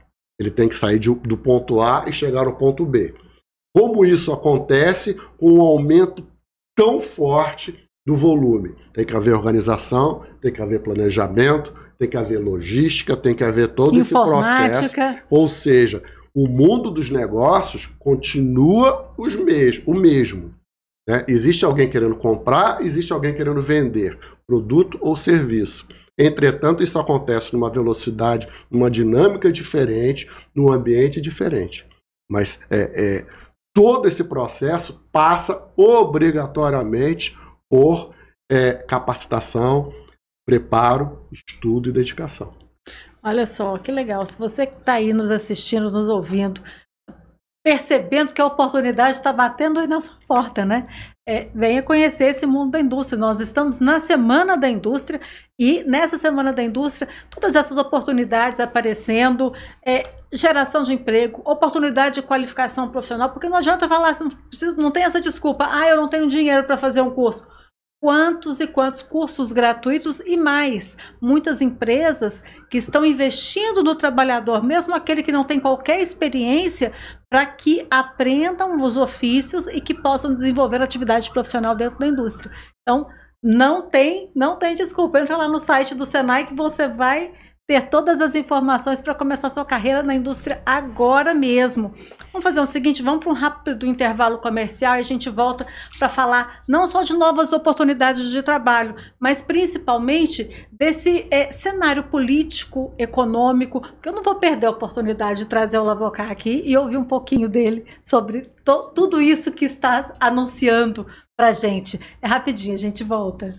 Ele 0.43 0.51
tem 0.51 0.67
que 0.67 0.77
sair 0.77 0.99
de, 0.99 1.09
do 1.09 1.37
ponto 1.37 1.79
A 1.79 2.03
e 2.07 2.13
chegar 2.13 2.45
ao 2.45 2.55
ponto 2.55 2.85
B. 2.85 3.15
Como 3.73 4.05
isso 4.05 4.31
acontece 4.33 5.15
com 5.37 5.53
um 5.53 5.61
aumento 5.61 6.27
tão 6.75 6.99
forte 6.99 7.87
do 8.05 8.13
volume? 8.13 8.75
Tem 8.93 9.05
que 9.05 9.15
haver 9.15 9.33
organização, 9.33 10.23
tem 10.41 10.51
que 10.51 10.61
haver 10.61 10.81
planejamento, 10.81 11.73
tem 11.97 12.09
que 12.09 12.17
haver 12.17 12.39
logística, 12.39 13.15
tem 13.15 13.33
que 13.33 13.43
haver 13.43 13.69
todo 13.69 13.97
esse 13.97 14.13
processo. 14.13 14.93
Ou 15.29 15.47
seja, 15.47 16.03
o 16.35 16.47
mundo 16.47 16.91
dos 16.91 17.09
negócios 17.09 17.87
continua 17.97 19.11
os 19.17 19.35
mes 19.35 19.81
o 19.85 19.93
mesmo. 19.93 20.53
Né? 21.07 21.23
Existe 21.27 21.63
alguém 21.63 21.89
querendo 21.89 22.15
comprar, 22.15 22.83
existe 22.83 23.13
alguém 23.13 23.33
querendo 23.33 23.61
vender 23.61 24.19
produto 24.53 24.99
ou 25.01 25.15
serviço. 25.15 25.87
Entretanto, 26.17 26.83
isso 26.83 26.99
acontece 26.99 27.53
numa 27.53 27.71
velocidade, 27.71 28.47
numa 28.69 28.89
dinâmica 28.89 29.51
diferente, 29.51 30.29
num 30.53 30.71
ambiente 30.71 31.19
diferente. 31.19 31.87
Mas 32.29 32.61
é, 32.69 32.81
é, 32.81 33.25
todo 33.75 34.07
esse 34.07 34.23
processo 34.23 35.03
passa 35.11 35.71
obrigatoriamente 35.75 37.35
por 37.67 38.13
é, 38.51 38.73
capacitação, 38.73 39.91
preparo, 40.45 41.27
estudo 41.31 41.89
e 41.89 41.93
dedicação. 41.93 42.53
Olha 43.23 43.45
só, 43.45 43.77
que 43.79 43.91
legal. 43.91 44.23
Se 44.25 44.37
você 44.37 44.67
que 44.67 44.75
está 44.75 44.93
aí 44.93 45.13
nos 45.13 45.31
assistindo, 45.31 45.89
nos 45.89 46.09
ouvindo, 46.09 46.61
percebendo 47.65 48.33
que 48.33 48.41
a 48.41 48.45
oportunidade 48.45 49.15
está 49.15 49.33
batendo 49.33 49.79
aí 49.79 49.87
na 49.87 49.99
sua 49.99 50.15
porta, 50.27 50.63
né? 50.63 50.87
É, 51.25 51.47
venha 51.55 51.81
conhecer 51.81 52.25
esse 52.25 52.45
mundo 52.45 52.71
da 52.71 52.79
indústria. 52.81 53.17
Nós 53.17 53.39
estamos 53.39 53.79
na 53.79 53.97
Semana 53.97 54.57
da 54.57 54.69
Indústria 54.69 55.21
e 55.57 55.81
nessa 55.85 56.17
Semana 56.17 56.51
da 56.51 56.61
Indústria, 56.61 57.09
todas 57.29 57.55
essas 57.55 57.77
oportunidades 57.77 58.59
aparecendo, 58.59 59.53
é, 59.85 60.09
geração 60.33 60.83
de 60.83 60.93
emprego, 60.93 61.41
oportunidade 61.45 62.15
de 62.15 62.23
qualificação 62.23 62.89
profissional, 62.89 63.29
porque 63.29 63.47
não 63.47 63.55
adianta 63.55 63.87
falar, 63.87 64.17
não, 64.19 64.29
não 64.75 64.91
tem 64.91 65.03
essa 65.03 65.21
desculpa, 65.21 65.65
ah, 65.71 65.87
eu 65.87 65.95
não 65.95 66.09
tenho 66.09 66.27
dinheiro 66.27 66.65
para 66.65 66.75
fazer 66.77 67.01
um 67.01 67.11
curso 67.11 67.47
quantos 68.03 68.59
e 68.59 68.67
quantos 68.67 69.01
cursos 69.01 69.53
gratuitos 69.53 70.19
e 70.19 70.35
mais. 70.35 70.97
Muitas 71.21 71.61
empresas 71.61 72.43
que 72.69 72.77
estão 72.77 73.05
investindo 73.05 73.81
no 73.81 73.95
trabalhador, 73.95 74.61
mesmo 74.61 74.93
aquele 74.93 75.23
que 75.23 75.31
não 75.31 75.45
tem 75.45 75.57
qualquer 75.57 76.01
experiência, 76.01 76.91
para 77.29 77.45
que 77.45 77.87
aprendam 77.89 78.81
os 78.81 78.97
ofícios 78.97 79.67
e 79.67 79.79
que 79.79 79.93
possam 79.93 80.33
desenvolver 80.33 80.81
atividade 80.81 81.31
profissional 81.31 81.77
dentro 81.77 81.97
da 81.97 82.05
indústria. 82.05 82.51
Então, 82.81 83.07
não 83.41 83.89
tem, 83.89 84.29
não 84.35 84.59
tem 84.59 84.75
desculpa. 84.75 85.21
Entra 85.21 85.37
lá 85.37 85.47
no 85.47 85.57
site 85.57 85.95
do 85.95 86.05
Senai 86.05 86.45
que 86.45 86.53
você 86.53 86.89
vai 86.89 87.31
ter 87.73 87.89
todas 87.89 88.21
as 88.21 88.35
informações 88.35 89.01
para 89.01 89.15
começar 89.15 89.49
sua 89.49 89.65
carreira 89.65 90.03
na 90.03 90.13
indústria 90.13 90.61
agora 90.63 91.33
mesmo. 91.33 91.91
Vamos 92.31 92.43
fazer 92.43 92.59
o 92.59 92.65
seguinte, 92.67 93.01
vamos 93.01 93.23
para 93.23 93.31
um 93.31 93.35
rápido 93.35 93.87
intervalo 93.87 94.37
comercial 94.37 94.95
e 94.95 94.99
a 94.99 95.03
gente 95.03 95.27
volta 95.27 95.65
para 95.97 96.07
falar 96.07 96.61
não 96.67 96.85
só 96.87 97.01
de 97.01 97.15
novas 97.15 97.51
oportunidades 97.51 98.29
de 98.29 98.43
trabalho, 98.43 98.95
mas 99.19 99.41
principalmente 99.41 100.67
desse 100.71 101.27
é, 101.31 101.49
cenário 101.51 102.03
político, 102.03 102.93
econômico, 102.97 103.81
que 103.99 104.07
eu 104.07 104.13
não 104.13 104.21
vou 104.21 104.35
perder 104.35 104.67
a 104.67 104.71
oportunidade 104.71 105.39
de 105.39 105.47
trazer 105.47 105.79
o 105.79 105.83
Lavocar 105.83 106.31
aqui 106.31 106.61
e 106.65 106.77
ouvir 106.77 106.97
um 106.97 107.03
pouquinho 107.03 107.49
dele 107.49 107.85
sobre 108.03 108.51
tudo 108.93 109.19
isso 109.19 109.51
que 109.51 109.65
está 109.65 110.13
anunciando 110.19 111.07
para 111.35 111.51
gente. 111.51 111.99
É 112.21 112.27
rapidinho, 112.27 112.75
a 112.75 112.77
gente 112.77 113.03
volta. 113.03 113.55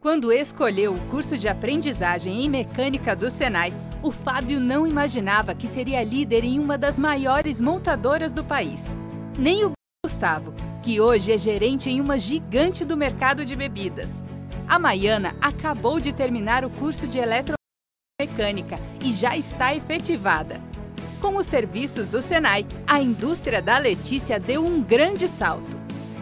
Quando 0.00 0.32
escolheu 0.32 0.94
o 0.94 1.00
curso 1.10 1.36
de 1.36 1.46
aprendizagem 1.46 2.42
em 2.42 2.48
mecânica 2.48 3.14
do 3.14 3.28
Senai, 3.28 3.74
o 4.02 4.10
Fábio 4.10 4.58
não 4.58 4.86
imaginava 4.86 5.54
que 5.54 5.68
seria 5.68 6.02
líder 6.02 6.42
em 6.42 6.58
uma 6.58 6.78
das 6.78 6.98
maiores 6.98 7.60
montadoras 7.60 8.32
do 8.32 8.42
país. 8.42 8.86
Nem 9.38 9.66
o 9.66 9.72
Gustavo, 10.02 10.54
que 10.82 11.02
hoje 11.02 11.32
é 11.32 11.36
gerente 11.36 11.90
em 11.90 12.00
uma 12.00 12.18
gigante 12.18 12.82
do 12.82 12.96
mercado 12.96 13.44
de 13.44 13.54
bebidas. 13.54 14.22
A 14.66 14.78
Maiana 14.78 15.36
acabou 15.38 16.00
de 16.00 16.14
terminar 16.14 16.64
o 16.64 16.70
curso 16.70 17.06
de 17.06 17.18
eletromecânica 17.18 18.80
e 19.04 19.12
já 19.12 19.36
está 19.36 19.74
efetivada. 19.74 20.62
Com 21.20 21.36
os 21.36 21.44
serviços 21.44 22.08
do 22.08 22.22
Senai, 22.22 22.66
a 22.86 23.02
indústria 23.02 23.60
da 23.60 23.76
Letícia 23.76 24.40
deu 24.40 24.64
um 24.64 24.82
grande 24.82 25.28
salto. 25.28 25.78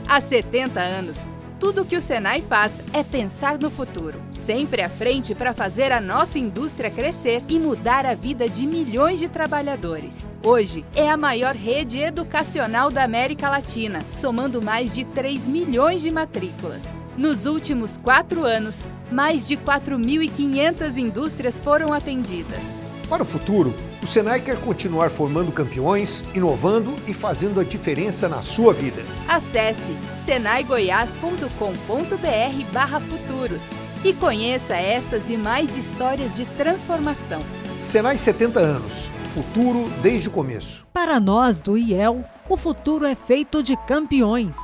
Há 0.09 0.21
70 0.21 0.81
anos, 0.81 1.29
tudo 1.59 1.83
o 1.83 1.85
que 1.85 1.97
o 1.97 2.01
Senai 2.01 2.41
faz 2.41 2.83
é 2.93 3.03
pensar 3.03 3.59
no 3.59 3.71
futuro, 3.71 4.21
sempre 4.31 4.81
à 4.81 4.89
frente 4.89 5.35
para 5.35 5.53
fazer 5.53 5.91
a 5.93 6.01
nossa 6.01 6.39
indústria 6.39 6.91
crescer 6.91 7.43
e 7.49 7.59
mudar 7.59 8.07
a 8.07 8.15
vida 8.15 8.49
de 8.49 8.67
milhões 8.67 9.19
de 9.19 9.29
trabalhadores. 9.29 10.31
Hoje 10.43 10.85
é 10.95 11.11
a 11.11 11.17
maior 11.17 11.55
rede 11.55 11.99
educacional 11.99 12.91
da 12.91 13.03
América 13.03 13.51
Latina, 13.51 14.05
somando 14.13 14.63
mais 14.63 14.95
de 14.95 15.05
3 15.05 15.49
milhões 15.49 16.01
de 16.01 16.11
matrículas. 16.11 16.99
Nos 17.17 17.47
últimos 17.47 17.97
quatro 17.97 18.45
anos, 18.45 18.87
mais 19.11 19.47
de 19.47 19.57
4.500 19.57 20.97
indústrias 20.97 21.61
foram 21.61 21.93
atendidas. 21.93 22.88
Para 23.09 23.23
o 23.23 23.27
futuro, 23.27 23.75
o 24.03 24.07
Senai 24.07 24.39
quer 24.39 24.61
continuar 24.61 25.09
formando 25.09 25.51
campeões, 25.51 26.23
inovando 26.35 26.95
e 27.07 27.15
fazendo 27.15 27.59
a 27.59 27.65
diferença 27.65 28.29
na 28.29 28.43
sua 28.43 28.75
vida. 28.75 29.03
Acesse 29.27 29.97
senaigoiás.com.br 30.27 32.71
barra 32.71 33.01
futuros 33.01 33.71
e 34.05 34.13
conheça 34.13 34.77
essas 34.77 35.31
e 35.31 35.39
mais 35.39 35.75
histórias 35.75 36.37
de 36.37 36.45
transformação. 36.45 37.41
Senai 37.79 38.19
70 38.19 38.61
anos. 38.61 39.11
Futuro 39.33 39.89
desde 40.03 40.29
o 40.29 40.33
começo. 40.33 40.87
Para 40.93 41.19
nós 41.19 41.61
do 41.61 41.79
IEL, 41.79 42.23
o 42.47 42.59
futuro 42.59 43.07
é 43.07 43.15
feito 43.15 43.63
de 43.63 43.75
campeões. 43.87 44.57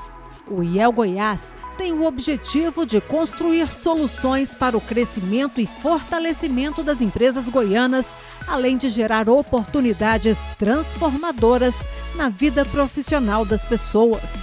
O 0.46 0.62
IEL 0.62 0.92
Goiás 0.92 1.56
tem 1.78 1.92
o 1.92 2.04
objetivo 2.04 2.84
de 2.84 3.00
construir 3.00 3.68
soluções 3.68 4.54
para 4.54 4.76
o 4.76 4.80
crescimento 4.80 5.60
e 5.60 5.66
fortalecimento 5.66 6.82
das 6.82 7.00
empresas 7.00 7.48
goianas, 7.48 8.06
além 8.46 8.76
de 8.76 8.88
gerar 8.88 9.28
oportunidades 9.28 10.38
transformadoras 10.58 11.74
na 12.14 12.28
vida 12.28 12.64
profissional 12.64 13.44
das 13.44 13.64
pessoas. 13.64 14.34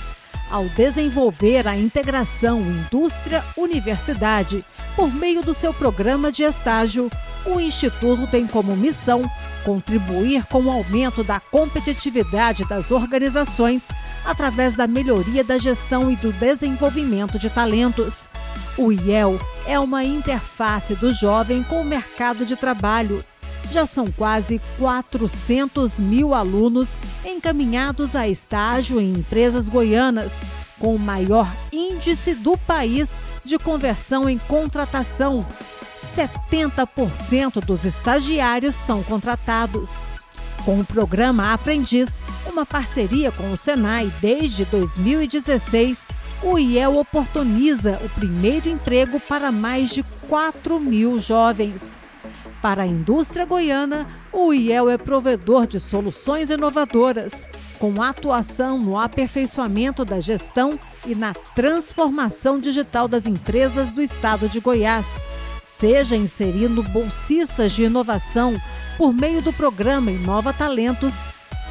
Ao 0.50 0.66
desenvolver 0.70 1.68
a 1.68 1.78
integração 1.78 2.60
indústria-universidade 2.60 4.66
por 4.96 5.14
meio 5.14 5.42
do 5.42 5.54
seu 5.54 5.74
programa 5.74 6.32
de 6.32 6.44
estágio, 6.44 7.10
o 7.46 7.60
Instituto 7.60 8.28
tem 8.28 8.46
como 8.46 8.76
missão 8.76 9.24
contribuir 9.64 10.46
com 10.48 10.64
o 10.64 10.72
aumento 10.72 11.24
da 11.24 11.40
competitividade 11.40 12.66
das 12.66 12.92
organizações 12.92 13.88
através 14.26 14.76
da 14.76 14.86
melhoria 14.86 15.44
da 15.44 15.58
gestão 15.58 16.12
e 16.12 16.16
do 16.16 16.32
desenvolvimento 16.34 17.40
de 17.40 17.50
talentos. 17.50 18.28
O 18.78 18.92
IEL 18.92 19.40
é 19.66 19.80
uma 19.80 20.04
interface 20.04 20.94
do 20.96 21.14
jovem 21.14 21.64
com 21.64 21.82
o 21.82 21.86
mercado 21.86 22.46
de 22.46 22.56
trabalho. 22.56 23.24
Já 23.72 23.86
são 23.86 24.12
quase 24.12 24.60
400 24.78 25.98
mil 25.98 26.34
alunos 26.34 26.90
encaminhados 27.24 28.18
a 28.18 28.28
estágio 28.28 29.00
em 29.00 29.14
empresas 29.14 29.70
goianas, 29.70 30.34
com 30.78 30.94
o 30.94 31.00
maior 31.00 31.50
índice 31.72 32.34
do 32.34 32.58
país 32.58 33.14
de 33.46 33.58
conversão 33.58 34.30
em 34.30 34.38
contratação. 34.38 35.46
70% 36.14 37.64
dos 37.66 37.86
estagiários 37.86 38.76
são 38.76 39.02
contratados. 39.04 39.92
Com 40.66 40.82
o 40.82 40.86
programa 40.86 41.54
Aprendiz, 41.54 42.22
uma 42.46 42.66
parceria 42.66 43.32
com 43.32 43.54
o 43.54 43.58
Senai 43.58 44.12
desde 44.20 44.66
2016, 44.66 45.98
o 46.44 46.60
IEL 46.60 46.98
oportuniza 46.98 48.02
o 48.04 48.10
primeiro 48.10 48.68
emprego 48.68 49.18
para 49.18 49.50
mais 49.50 49.92
de 49.92 50.04
4 50.28 50.78
mil 50.78 51.20
jovens. 51.22 52.01
Para 52.62 52.84
a 52.84 52.88
indústria 52.88 53.44
goiana, 53.44 54.08
o 54.32 54.54
IEL 54.54 54.88
é 54.88 54.98
provedor 54.98 55.66
de 55.66 55.80
soluções 55.80 56.52
inovadoras, 56.52 57.50
com 57.80 58.00
atuação 58.00 58.78
no 58.78 59.00
aperfeiçoamento 59.00 60.06
da 60.06 60.20
gestão 60.20 60.80
e 61.08 61.16
na 61.16 61.34
transformação 61.56 62.60
digital 62.60 63.08
das 63.08 63.26
empresas 63.26 63.92
do 63.92 64.00
estado 64.00 64.48
de 64.48 64.60
Goiás, 64.60 65.08
seja 65.66 66.16
inserindo 66.16 66.84
bolsistas 66.84 67.72
de 67.72 67.86
inovação 67.86 68.56
por 68.96 69.12
meio 69.12 69.42
do 69.42 69.52
programa 69.52 70.12
Inova 70.12 70.54
Talentos, 70.54 71.16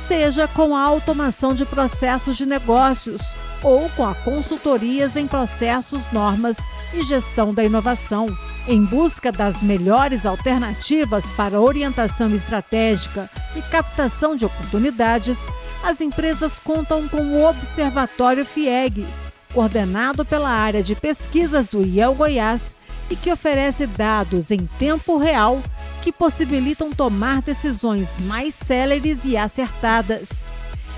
seja 0.09 0.49
com 0.49 0.75
a 0.75 0.83
automação 0.83 1.55
de 1.55 1.65
processos 1.65 2.37
de 2.37 2.45
negócios 2.45 3.23
ou 3.63 3.89
com 3.91 4.05
a 4.05 4.13
consultorias 4.13 5.15
em 5.15 5.29
processos, 5.29 6.03
normas 6.13 6.57
e 6.95 7.03
gestão 7.03 7.53
da 7.53 7.65
inovação. 7.65 8.27
Em 8.69 8.85
busca 8.85 9.33
das 9.33 9.63
melhores 9.63 10.27
alternativas 10.27 11.25
para 11.37 11.61
orientação 11.61 12.35
estratégica 12.35 13.31
e 13.57 13.63
captação 13.63 14.37
de 14.37 14.45
oportunidades, 14.45 15.39
as 15.83 16.01
empresas 16.01 16.59
contam 16.59 17.09
com 17.09 17.23
o 17.23 17.49
Observatório 17.49 18.45
FIEG, 18.45 19.07
coordenado 19.53 20.25
pela 20.25 20.51
área 20.51 20.83
de 20.83 20.95
pesquisas 20.95 21.69
do 21.69 21.83
IEL 21.83 22.15
Goiás 22.15 22.75
e 23.11 23.17
que 23.17 23.33
oferece 23.33 23.87
dados 23.87 24.51
em 24.51 24.69
tempo 24.79 25.17
real 25.17 25.61
que 26.03 26.13
possibilitam 26.13 26.91
tomar 26.91 27.43
decisões 27.43 28.19
mais 28.21 28.55
céleres 28.55 29.21
e 29.25 29.37
acertadas. 29.37 30.29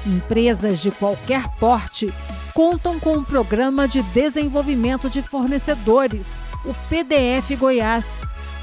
Empresas 0.07 0.81
de 0.81 0.91
qualquer 0.91 1.49
porte 1.59 2.13
contam 2.55 3.01
com 3.01 3.15
um 3.17 3.25
programa 3.25 3.89
de 3.89 4.03
desenvolvimento 4.03 5.09
de 5.09 5.23
fornecedores, 5.23 6.31
o 6.65 6.75
PDF 6.89 7.59
Goiás, 7.59 8.05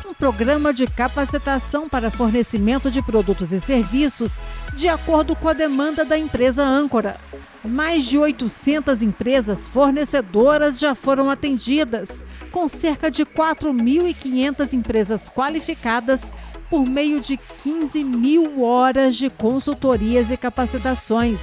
um 0.08 0.14
programa 0.14 0.74
de 0.74 0.86
capacitação 0.86 1.90
para 1.90 2.12
fornecimento 2.12 2.92
de 2.92 3.02
produtos 3.02 3.52
e 3.52 3.60
serviços 3.60 4.40
de 4.74 4.88
acordo 4.88 5.36
com 5.36 5.50
a 5.50 5.54
demanda 5.54 6.06
da 6.06 6.18
empresa 6.18 6.64
âncora. 6.64 7.18
Mais 7.64 8.06
de 8.06 8.18
800 8.18 9.02
empresas 9.02 9.68
fornecedoras 9.68 10.80
já 10.80 10.96
foram 10.96 11.30
atendidas, 11.30 12.24
com 12.52 12.68
cerca 12.68 13.12
de 13.12 13.26
4.500 13.26 14.74
empresas 14.74 15.30
qualificadas 15.30 16.32
por 16.70 16.86
meio 16.86 17.20
de 17.20 17.38
15 17.64 18.04
mil 18.04 18.62
horas 18.62 19.16
de 19.16 19.30
consultorias 19.30 20.30
e 20.30 20.38
capacitações, 20.38 21.40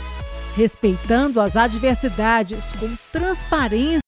respeitando 0.57 1.41
as 1.41 1.55
adversidades 1.55 2.65
com 2.81 2.97
transparência 3.13 4.01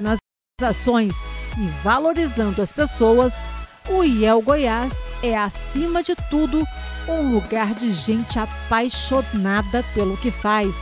nas 0.00 0.18
ações 0.62 1.14
e 1.58 1.66
valorizando 1.82 2.62
as 2.62 2.72
pessoas. 2.72 3.34
O 3.90 4.04
IEL 4.04 4.40
Goiás 4.40 4.92
é, 5.22 5.36
acima 5.36 6.02
de 6.02 6.14
tudo, 6.30 6.62
um 7.08 7.32
lugar 7.32 7.74
de 7.74 7.92
gente 7.92 8.38
apaixonada 8.38 9.84
pelo 9.94 10.16
que 10.16 10.30
faz 10.30 10.74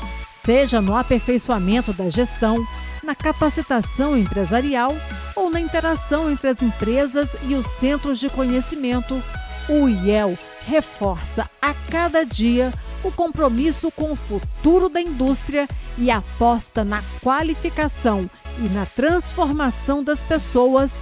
seja 0.44 0.80
no 0.80 0.96
aperfeiçoamento 0.96 1.92
da 1.92 2.08
gestão, 2.08 2.64
na 3.02 3.14
capacitação 3.14 4.16
empresarial 4.16 4.94
ou 5.34 5.50
na 5.50 5.60
interação 5.60 6.30
entre 6.30 6.48
as 6.48 6.62
empresas 6.62 7.36
e 7.48 7.54
os 7.54 7.66
centros 7.66 8.18
de 8.18 8.28
conhecimento, 8.28 9.20
o 9.68 9.88
IEL 9.88 10.38
reforça 10.66 11.48
a 11.60 11.74
cada 11.90 12.24
dia 12.24 12.72
o 13.02 13.10
compromisso 13.10 13.90
com 13.90 14.12
o 14.12 14.16
futuro 14.16 14.88
da 14.88 15.00
indústria 15.00 15.68
e 15.98 16.10
aposta 16.10 16.84
na 16.84 17.02
qualificação 17.22 18.28
e 18.58 18.68
na 18.70 18.86
transformação 18.86 20.02
das 20.02 20.22
pessoas 20.22 21.00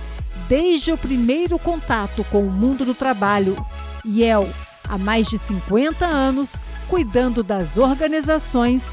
desde 0.48 0.92
o 0.92 0.98
primeiro 0.98 1.58
contato 1.58 2.24
com 2.24 2.42
o 2.42 2.50
mundo 2.50 2.84
do 2.84 2.94
trabalho. 2.94 3.56
IEL, 4.04 4.48
há 4.88 4.98
mais 4.98 5.28
de 5.28 5.38
50 5.38 6.04
anos, 6.04 6.54
cuidando 6.88 7.42
das 7.42 7.76
organizações 7.76 8.84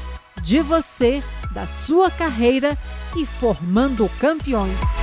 de 0.42 0.60
você, 0.60 1.22
da 1.52 1.66
sua 1.66 2.10
carreira 2.10 2.76
e 3.16 3.26
formando 3.26 4.08
campeões. 4.18 5.01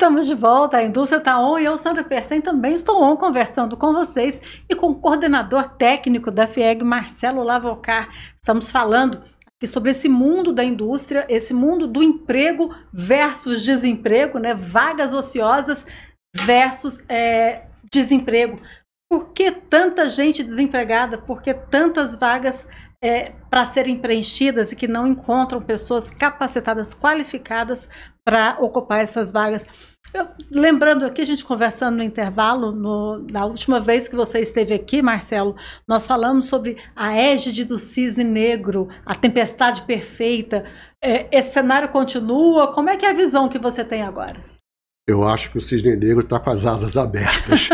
Estamos 0.00 0.26
de 0.26 0.34
volta, 0.34 0.78
a 0.78 0.82
indústria 0.82 1.18
está 1.18 1.38
on 1.38 1.58
e 1.58 1.66
eu, 1.66 1.76
Sandra 1.76 2.02
Persen, 2.02 2.40
também 2.40 2.72
estou 2.72 3.02
on 3.02 3.18
conversando 3.18 3.76
com 3.76 3.92
vocês 3.92 4.40
e 4.66 4.74
com 4.74 4.86
o 4.86 4.94
coordenador 4.94 5.72
técnico 5.76 6.30
da 6.30 6.46
FIEG, 6.46 6.82
Marcelo 6.82 7.42
Lavocar. 7.42 8.08
Estamos 8.36 8.72
falando 8.72 9.22
aqui 9.46 9.66
sobre 9.66 9.90
esse 9.90 10.08
mundo 10.08 10.54
da 10.54 10.64
indústria, 10.64 11.26
esse 11.28 11.52
mundo 11.52 11.86
do 11.86 12.02
emprego 12.02 12.74
versus 12.90 13.62
desemprego, 13.62 14.38
né? 14.38 14.54
vagas 14.54 15.12
ociosas 15.12 15.86
versus 16.34 17.02
é, 17.06 17.64
desemprego. 17.92 18.58
Por 19.06 19.34
que 19.34 19.52
tanta 19.52 20.08
gente 20.08 20.42
desempregada? 20.42 21.18
Por 21.18 21.42
que 21.42 21.52
tantas 21.52 22.16
vagas 22.16 22.66
é, 23.02 23.32
para 23.48 23.64
serem 23.64 23.96
preenchidas 23.96 24.72
e 24.72 24.76
que 24.76 24.86
não 24.86 25.06
encontram 25.06 25.60
pessoas 25.60 26.10
capacitadas, 26.10 26.94
qualificadas 26.94 27.88
para 28.24 28.58
ocupar 28.60 29.00
essas 29.00 29.32
vagas? 29.32 29.66
Eu, 30.12 30.26
lembrando 30.50 31.06
aqui, 31.06 31.20
a 31.20 31.24
gente 31.24 31.44
conversando 31.44 31.96
no 31.96 32.02
intervalo, 32.02 32.72
no, 32.72 33.24
na 33.30 33.44
última 33.44 33.80
vez 33.80 34.08
que 34.08 34.16
você 34.16 34.40
esteve 34.40 34.74
aqui, 34.74 35.00
Marcelo, 35.00 35.56
nós 35.86 36.06
falamos 36.06 36.46
sobre 36.46 36.76
a 36.96 37.14
égide 37.16 37.64
do 37.64 37.78
cisne 37.78 38.24
negro, 38.24 38.88
a 39.06 39.14
tempestade 39.14 39.82
perfeita. 39.82 40.64
É, 41.02 41.28
esse 41.30 41.52
cenário 41.52 41.88
continua? 41.88 42.72
Como 42.72 42.90
é 42.90 42.96
que 42.96 43.06
é 43.06 43.10
a 43.10 43.14
visão 43.14 43.48
que 43.48 43.58
você 43.58 43.84
tem 43.84 44.02
agora? 44.02 44.59
Eu 45.08 45.26
acho 45.26 45.50
que 45.50 45.58
o 45.58 45.60
cisne 45.60 45.96
negro 45.96 46.22
está 46.22 46.38
com 46.38 46.50
as 46.50 46.64
asas 46.64 46.96
abertas. 46.96 47.68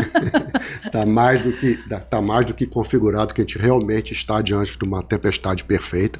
Está 0.84 1.04
mais, 1.06 1.40
do 1.40 1.52
que, 1.52 1.76
tá 2.08 2.22
mais 2.22 2.46
do 2.46 2.54
que 2.54 2.66
configurado 2.66 3.34
que 3.34 3.40
a 3.40 3.44
gente 3.44 3.58
realmente 3.58 4.12
está 4.12 4.40
diante 4.40 4.78
de 4.78 4.84
uma 4.84 5.02
tempestade 5.02 5.64
perfeita. 5.64 6.18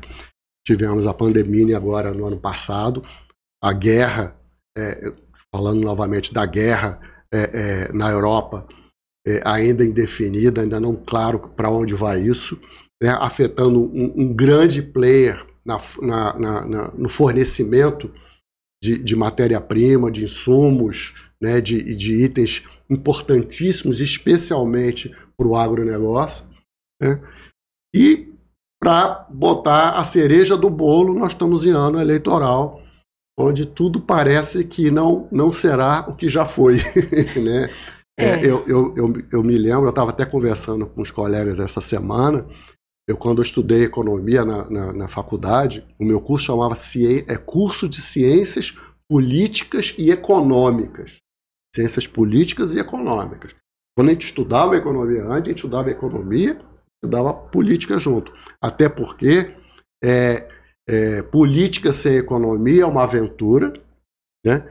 Tivemos 0.67 1.07
a 1.07 1.15
pandemia 1.15 1.77
agora 1.77 2.13
no 2.13 2.27
ano 2.27 2.39
passado, 2.39 3.03
a 3.63 3.73
guerra, 3.73 4.37
é, 4.77 5.13
falando 5.55 5.81
novamente 5.81 6.35
da 6.35 6.45
guerra 6.45 7.01
é, 7.33 7.89
é, 7.89 7.93
na 7.93 8.11
Europa, 8.11 8.67
é, 9.27 9.41
ainda 9.45 9.85
indefinida, 9.85 10.61
ainda 10.61 10.79
não 10.81 10.95
claro 10.95 11.39
para 11.39 11.71
onde 11.71 11.95
vai 11.95 12.21
isso, 12.21 12.61
né, 13.03 13.11
afetando 13.11 13.81
um, 13.81 14.13
um, 14.17 14.35
grande 14.35 14.83
player 14.83 15.45
na, 15.65 15.79
na, 16.01 16.67
na, 16.67 16.93
no 16.93 17.09
fornecimento 17.09 18.11
de, 18.87 18.99
de 18.99 19.17
matéria-prima, 19.17 20.13
de 20.13 20.25
insumos, 20.25 21.13
né, 21.41 21.61
de, 21.61 21.95
de 21.97 22.25
itens 22.25 22.63
importantíssimos, 22.89 24.01
especialmente 24.01 25.13
para 25.37 25.47
o 25.47 25.57
agronegócio. 25.57 26.45
Né? 27.03 27.21
E 27.95 28.33
para 28.81 29.27
botar 29.29 29.99
a 29.99 30.05
cereja 30.05 30.57
do 30.57 30.71
bolo, 30.71 31.19
nós 31.19 31.33
estamos 31.33 31.67
em 31.67 31.71
ano 31.71 32.01
eleitoral, 32.01 32.81
onde 33.37 33.67
tudo 33.67 34.01
parece 34.01 34.65
que 34.65 34.89
não, 34.89 35.29
não 35.33 35.51
será 35.51 36.07
o 36.09 36.15
que 36.15 36.29
já 36.29 36.47
foi. 36.47 36.77
né? 37.43 37.69
É. 38.19 38.25
É, 38.25 38.47
eu, 38.47 38.65
eu, 38.69 38.95
eu, 38.97 39.13
eu, 39.33 39.43
me 39.43 39.59
lembro, 39.59 39.87
eu 39.87 39.91
estava 39.91 40.11
até 40.11 40.25
conversando 40.25 40.87
com 40.87 41.03
os 41.03 41.11
colegas 41.11 41.59
essa 41.59 41.81
semana. 41.81 42.47
Eu, 43.09 43.17
quando 43.17 43.39
eu 43.39 43.43
estudei 43.43 43.85
economia 43.85 44.45
na, 44.45 44.69
na, 44.69 44.93
na 44.93 45.09
faculdade, 45.09 45.87
o 45.99 46.05
meu 46.05 46.21
curso 46.21 46.47
chamava 46.47 46.75
é, 47.29 47.37
Curso 47.37 47.89
de 47.89 48.01
Ciências 48.01 48.77
Políticas 49.09 49.95
e 49.97 50.11
Econômicas. 50.11 51.19
Ciências 51.75 52.07
Políticas 52.07 52.75
e 52.75 52.81
Econômicas. 52.81 53.55
Quando 53.97 54.09
a 54.09 54.13
gente 54.13 54.27
estudava 54.27 54.77
economia 54.77 55.23
antes, 55.25 55.49
a 55.49 55.51
gente 55.51 55.59
estudava 55.59 55.91
economia 55.91 56.61
e 56.61 57.05
estudava 57.05 57.33
política 57.33 57.99
junto. 57.99 58.33
Até 58.61 58.89
porque 58.89 59.55
é, 60.03 60.49
é, 60.89 61.23
política 61.23 61.93
sem 61.93 62.17
economia 62.17 62.83
é 62.83 62.87
uma 62.87 63.05
aventura, 63.05 63.73
né? 64.45 64.69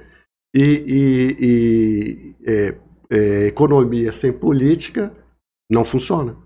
E, 0.54 0.62
e, 0.88 1.36
e 1.39 2.36
é, 2.45 2.78
é, 3.10 3.48
economia 3.48 4.13
sem 4.13 4.32
política 4.32 5.15
não 5.69 5.84
funciona. 5.84 6.38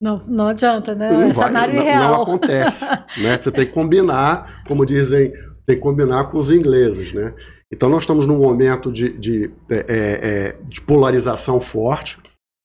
Não, 0.00 0.22
não 0.26 0.48
adianta, 0.48 0.94
né? 0.94 1.10
Não, 1.10 1.22
é 1.22 1.32
vai, 1.32 1.50
não, 1.50 1.84
não, 1.84 2.22
acontece. 2.22 2.90
né? 3.16 3.38
Você 3.38 3.50
tem 3.50 3.66
que 3.66 3.72
combinar, 3.72 4.62
como 4.66 4.84
dizem, 4.84 5.32
tem 5.66 5.76
que 5.76 5.82
combinar 5.82 6.24
com 6.24 6.38
os 6.38 6.50
ingleses, 6.50 7.12
né? 7.12 7.34
Então 7.72 7.88
nós 7.88 8.02
estamos 8.02 8.26
num 8.26 8.38
momento 8.38 8.92
de, 8.92 9.10
de, 9.18 9.50
é, 9.70 9.76
é, 9.76 9.86
é, 9.88 10.56
de 10.64 10.80
polarização 10.80 11.60
forte, 11.60 12.18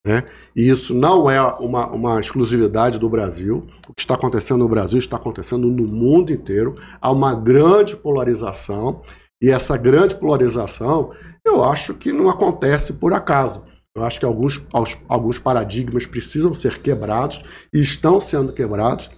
né? 0.05 0.23
E 0.55 0.67
isso 0.67 0.93
não 0.93 1.29
é 1.29 1.41
uma, 1.41 1.87
uma 1.87 2.19
exclusividade 2.19 2.99
do 2.99 3.09
Brasil. 3.09 3.67
O 3.87 3.93
que 3.93 4.01
está 4.01 4.15
acontecendo 4.15 4.59
no 4.59 4.69
Brasil 4.69 4.99
está 4.99 5.15
acontecendo 5.15 5.67
no 5.67 5.87
mundo 5.87 6.33
inteiro. 6.33 6.75
Há 6.99 7.11
uma 7.11 7.33
grande 7.33 7.95
polarização 7.95 9.01
e 9.41 9.49
essa 9.49 9.75
grande 9.77 10.15
polarização, 10.15 11.11
eu 11.45 11.63
acho 11.63 11.95
que 11.95 12.11
não 12.11 12.29
acontece 12.29 12.93
por 12.93 13.13
acaso. 13.13 13.63
Eu 13.95 14.05
acho 14.05 14.19
que 14.19 14.25
alguns, 14.25 14.61
alguns 15.07 15.37
paradigmas 15.37 16.05
precisam 16.05 16.53
ser 16.53 16.81
quebrados 16.81 17.43
e 17.73 17.81
estão 17.81 18.21
sendo 18.21 18.53
quebrados, 18.53 19.09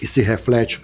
e 0.00 0.06
se 0.06 0.20
reflete 0.20 0.80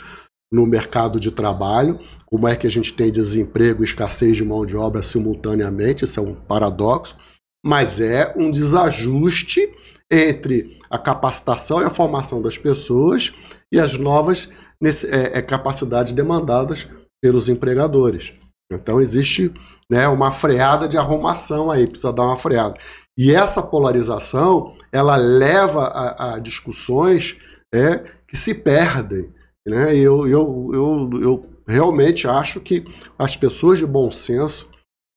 no 0.50 0.66
mercado 0.66 1.20
de 1.20 1.30
trabalho, 1.30 2.00
como 2.26 2.48
é 2.48 2.56
que 2.56 2.66
a 2.66 2.70
gente 2.70 2.92
tem 2.94 3.12
desemprego 3.12 3.82
e 3.82 3.84
escassez 3.84 4.36
de 4.36 4.44
mão 4.44 4.66
de 4.66 4.76
obra 4.76 5.02
simultaneamente, 5.02 6.04
isso 6.04 6.18
é 6.18 6.22
um 6.22 6.34
paradoxo, 6.34 7.16
mas 7.64 8.00
é 8.00 8.34
um 8.36 8.50
desajuste 8.50 9.70
entre 10.10 10.78
a 10.90 10.98
capacitação 10.98 11.80
e 11.80 11.84
a 11.84 11.90
formação 11.90 12.42
das 12.42 12.58
pessoas 12.58 13.32
e 13.72 13.78
as 13.78 13.94
novas 13.94 14.50
é, 14.82 15.38
é, 15.38 15.42
capacidades 15.42 16.12
demandadas 16.12 16.88
pelos 17.22 17.48
empregadores. 17.48 18.34
Então 18.70 19.00
existe 19.00 19.52
né, 19.90 20.08
uma 20.08 20.32
freada 20.32 20.88
de 20.88 20.98
arrumação 20.98 21.70
aí, 21.70 21.86
precisa 21.86 22.12
dar 22.12 22.24
uma 22.24 22.36
freada. 22.36 22.76
E 23.16 23.34
essa 23.34 23.62
polarização, 23.62 24.74
ela 24.90 25.16
leva 25.16 25.84
a, 25.84 26.34
a 26.34 26.38
discussões 26.38 27.36
é, 27.74 28.04
que 28.26 28.36
se 28.36 28.54
perdem. 28.54 29.30
Né? 29.66 29.94
Eu, 29.96 30.26
eu, 30.26 30.70
eu, 30.72 31.10
eu 31.20 31.50
realmente 31.66 32.26
acho 32.26 32.60
que 32.60 32.84
as 33.18 33.36
pessoas 33.36 33.78
de 33.78 33.86
bom 33.86 34.10
senso, 34.10 34.68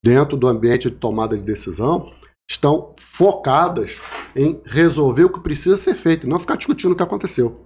dentro 0.04 0.38
do 0.38 0.48
ambiente 0.48 0.90
de 0.90 0.98
tomada 0.98 1.38
de 1.38 1.44
decisão, 1.44 2.12
estão 2.50 2.94
focadas 3.00 4.00
em 4.36 4.62
resolver 4.66 5.24
o 5.24 5.32
que 5.32 5.40
precisa 5.40 5.76
ser 5.76 5.96
feito, 5.96 6.30
não 6.30 6.40
ficar 6.40 6.58
discutindo 6.58 6.92
o 6.92 6.96
que 6.96 7.04
aconteceu. 7.04 7.66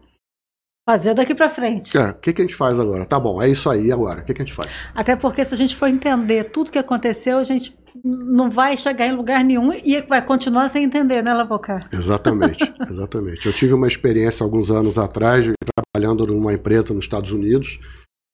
Fazer 0.90 1.14
daqui 1.14 1.36
para 1.36 1.48
frente. 1.48 1.96
É, 1.96 2.10
o 2.10 2.14
que, 2.16 2.34
que 2.34 2.42
a 2.42 2.44
gente 2.44 2.56
faz 2.56 2.80
agora? 2.80 3.06
Tá 3.06 3.20
bom, 3.20 3.40
é 3.40 3.48
isso 3.48 3.70
aí 3.70 3.92
agora. 3.92 4.22
O 4.22 4.26
que, 4.26 4.34
que 4.34 4.42
a 4.42 4.46
gente 4.46 4.56
faz? 4.56 4.82
Até 4.96 5.16
porque 5.16 5.46
se 5.46 5.54
a 5.54 5.58
gente 5.58 5.76
for 5.76 5.88
entender 5.88 6.46
tudo 6.46 6.72
que 6.72 6.80
aconteceu, 6.80 7.38
a 7.38 7.44
gente 7.44 7.78
não 8.04 8.50
vai 8.50 8.76
chegar 8.76 9.06
em 9.06 9.16
lugar 9.16 9.44
nenhum 9.44 9.72
e 9.72 10.02
vai 10.02 10.20
continuar 10.26 10.68
sem 10.68 10.84
entender, 10.84 11.22
né, 11.22 11.32
Lavocar? 11.32 11.88
Exatamente, 11.94 12.74
exatamente. 12.90 13.46
Eu 13.46 13.54
tive 13.54 13.76
uma 13.76 13.88
experiência 13.88 14.44
alguns 14.44 14.72
anos 14.72 14.98
atrás, 14.98 15.46
trabalhando 15.94 16.26
numa 16.26 16.54
empresa 16.54 16.92
nos 16.92 17.06
Estados 17.06 17.32
Unidos, 17.34 17.80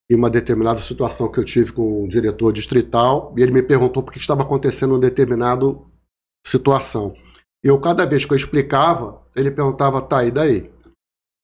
e 0.10 0.16
uma 0.16 0.30
determinada 0.30 0.80
situação 0.80 1.30
que 1.30 1.42
eu 1.42 1.44
tive 1.44 1.74
com 1.74 2.06
um 2.06 2.08
diretor 2.08 2.54
distrital, 2.54 3.36
e 3.38 3.42
ele 3.42 3.52
me 3.52 3.64
perguntou 3.64 4.02
por 4.02 4.14
que 4.14 4.20
estava 4.20 4.44
acontecendo 4.44 4.92
uma 4.92 5.00
determinada 5.00 5.66
situação. 6.48 7.16
E 7.62 7.68
eu, 7.68 7.78
cada 7.82 8.06
vez 8.06 8.24
que 8.24 8.32
eu 8.32 8.38
explicava, 8.38 9.22
ele 9.36 9.52
perguntava, 9.52 10.02
tá, 10.02 10.24
e 10.24 10.32
daí? 10.32 10.74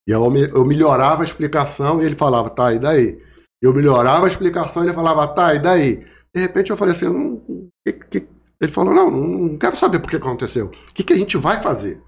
E 0.08 0.12
eu, 0.12 0.24
eu 0.36 0.66
melhorava 0.66 1.22
a 1.22 1.26
explicação 1.26 2.02
e 2.02 2.06
ele 2.06 2.16
falava, 2.16 2.50
tá, 2.50 2.74
e 2.74 2.80
daí? 2.80 3.20
Eu 3.62 3.74
melhorava 3.74 4.26
a 4.26 4.30
explicação 4.30 4.84
e 4.84 4.88
ele 4.88 4.96
falava, 4.96 5.28
tá, 5.28 5.54
e 5.54 5.60
daí? 5.60 6.06
De 6.34 6.42
repente 6.42 6.72
eu 6.72 6.78
falei 6.78 6.94
assim, 6.94 7.42
que, 7.86 7.94
que... 7.94 8.28
ele 8.60 8.72
falou, 8.72 8.94
não, 8.94 9.12
não 9.12 9.58
quero 9.58 9.78
saber 9.78 10.00
por 10.00 10.10
que 10.10 10.16
aconteceu. 10.16 10.68
O 10.68 10.94
que, 10.94 11.04
que 11.04 11.14
a 11.14 11.18
gente 11.18 11.38
vai 11.38 11.62
fazer? 11.62 12.02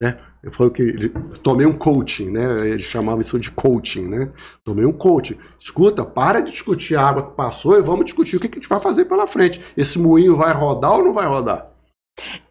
Né? 0.00 0.18
Eu 0.42 0.52
falei 0.52 0.72
que 0.72 1.08
tomei 1.42 1.66
um 1.66 1.76
coaching, 1.76 2.30
né? 2.30 2.68
Eles 2.68 2.82
chamavam 2.82 3.20
isso 3.20 3.38
de 3.40 3.50
coaching, 3.50 4.06
né? 4.06 4.32
Tomei 4.64 4.86
um 4.86 4.92
coaching. 4.92 5.36
Escuta, 5.58 6.04
para 6.04 6.40
de 6.40 6.52
discutir 6.52 6.94
a 6.94 7.08
água 7.08 7.28
que 7.28 7.36
passou 7.36 7.76
e 7.76 7.82
vamos 7.82 8.04
discutir 8.04 8.36
o 8.36 8.40
que, 8.40 8.48
que 8.48 8.58
a 8.58 8.60
gente 8.60 8.68
vai 8.68 8.80
fazer 8.80 9.06
pela 9.06 9.26
frente. 9.26 9.60
Esse 9.76 9.98
moinho 9.98 10.36
vai 10.36 10.52
rodar 10.54 10.92
ou 10.92 11.04
não 11.04 11.12
vai 11.12 11.26
rodar? 11.26 11.68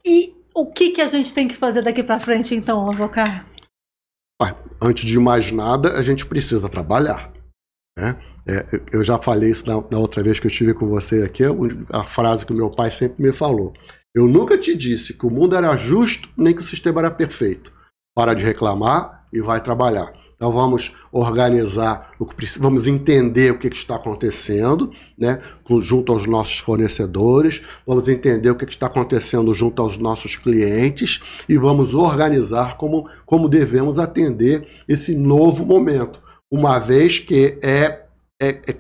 E 0.06 0.36
o 0.54 0.66
que, 0.66 0.92
que 0.92 1.02
a 1.02 1.08
gente 1.08 1.34
tem 1.34 1.48
que 1.48 1.56
fazer 1.56 1.82
daqui 1.82 2.04
para 2.04 2.20
frente, 2.20 2.54
então, 2.54 2.86
Lavocar? 2.86 3.46
Antes 4.82 5.06
de 5.06 5.20
mais 5.20 5.52
nada, 5.52 5.94
a 5.94 6.02
gente 6.02 6.26
precisa 6.26 6.70
trabalhar. 6.70 7.32
Né? 7.98 8.16
É, 8.48 8.66
eu 8.94 9.04
já 9.04 9.18
falei 9.18 9.50
isso 9.50 9.68
na, 9.68 9.76
na, 9.92 10.00
outra 10.00 10.24
vez 10.24 10.40
que 10.40 10.48
eu 10.48 10.52
estive 10.52 10.74
com 10.74 10.88
você 10.88 11.24
aqui, 11.24 11.44
a 11.90 12.04
frase 12.04 12.46
que 12.46 12.54
meu 12.54 12.70
pai 12.70 12.92
sempre 12.92 13.22
me 13.22 13.34
falou. 13.34 13.74
Eu 14.16 14.28
nunca 14.28 14.58
te 14.58 14.76
disse 14.76 15.14
que 15.14 15.26
o 15.26 15.30
mundo 15.30 15.56
era 15.56 15.76
justo 15.76 16.30
nem 16.38 16.54
que 16.54 16.62
o 16.62 16.66
sistema 16.66 17.02
era 17.02 17.12
perfeito. 17.12 17.74
Para 18.16 18.34
de 18.34 18.44
reclamar 18.44 19.28
e 19.34 19.42
vai 19.42 19.62
trabalhar. 19.62 20.14
Então 20.38 20.52
vamos 20.52 20.94
organizar 21.12 22.12
o 22.20 22.26
que 22.26 22.60
vamos 22.60 22.86
entender 22.86 23.52
o 23.52 23.58
que, 23.58 23.68
está 23.70 23.96
acontecendo, 23.96 24.92
né, 25.18 25.42
junto 25.82 26.14
aos 26.14 26.28
nossos 26.28 26.60
fornecedores, 26.60 27.64
vamos 27.86 28.08
entender 28.08 28.52
o 28.52 28.56
que, 28.56 28.68
que 28.68 28.74
está 28.74 28.86
acontecendo 28.86 29.52
junto 29.56 29.82
aos 29.82 29.98
nossos 29.98 30.36
clientes 30.36 31.44
e 31.50 31.58
vamos 31.58 31.96
organizar 31.96 32.78
como, 32.78 33.10
como 33.26 33.50
devemos 33.50 33.98
atender 33.98 34.68
esse 34.88 35.16
novo 35.16 35.66
momento, 35.66 36.22
uma 36.52 36.78
vez 36.78 37.18
que 37.18 37.58
é, 37.64 38.06
é, 38.40 38.50
é, 38.68 38.78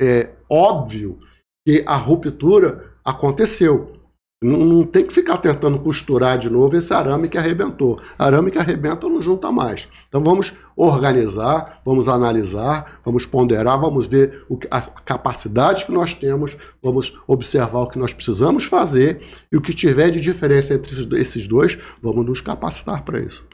é 0.00 0.30
óbvio 0.48 1.18
que 1.66 1.84
a 1.86 1.96
ruptura 1.96 2.94
aconteceu. 3.04 3.99
Não, 4.42 4.56
não, 4.56 4.86
tem 4.86 5.04
que 5.04 5.12
ficar 5.12 5.36
tentando 5.36 5.78
costurar 5.78 6.38
de 6.38 6.48
novo 6.48 6.74
esse 6.74 6.94
arame 6.94 7.28
que 7.28 7.36
arrebentou. 7.36 8.00
Arame 8.18 8.50
que 8.50 8.56
arrebenta 8.56 9.06
não 9.06 9.20
junta 9.20 9.52
mais. 9.52 9.86
Então 10.08 10.24
vamos 10.24 10.54
organizar, 10.74 11.82
vamos 11.84 12.08
analisar, 12.08 13.00
vamos 13.04 13.26
ponderar, 13.26 13.78
vamos 13.78 14.06
ver 14.06 14.46
o 14.48 14.56
que, 14.56 14.66
a 14.70 14.80
capacidade 14.80 15.84
que 15.84 15.92
nós 15.92 16.14
temos, 16.14 16.56
vamos 16.82 17.20
observar 17.26 17.80
o 17.80 17.88
que 17.88 17.98
nós 17.98 18.14
precisamos 18.14 18.64
fazer 18.64 19.20
e 19.52 19.58
o 19.58 19.60
que 19.60 19.74
tiver 19.74 20.08
de 20.08 20.20
diferença 20.20 20.72
entre 20.72 21.20
esses 21.20 21.46
dois, 21.46 21.78
vamos 22.02 22.24
nos 22.24 22.40
capacitar 22.40 23.04
para 23.04 23.20
isso. 23.20 23.46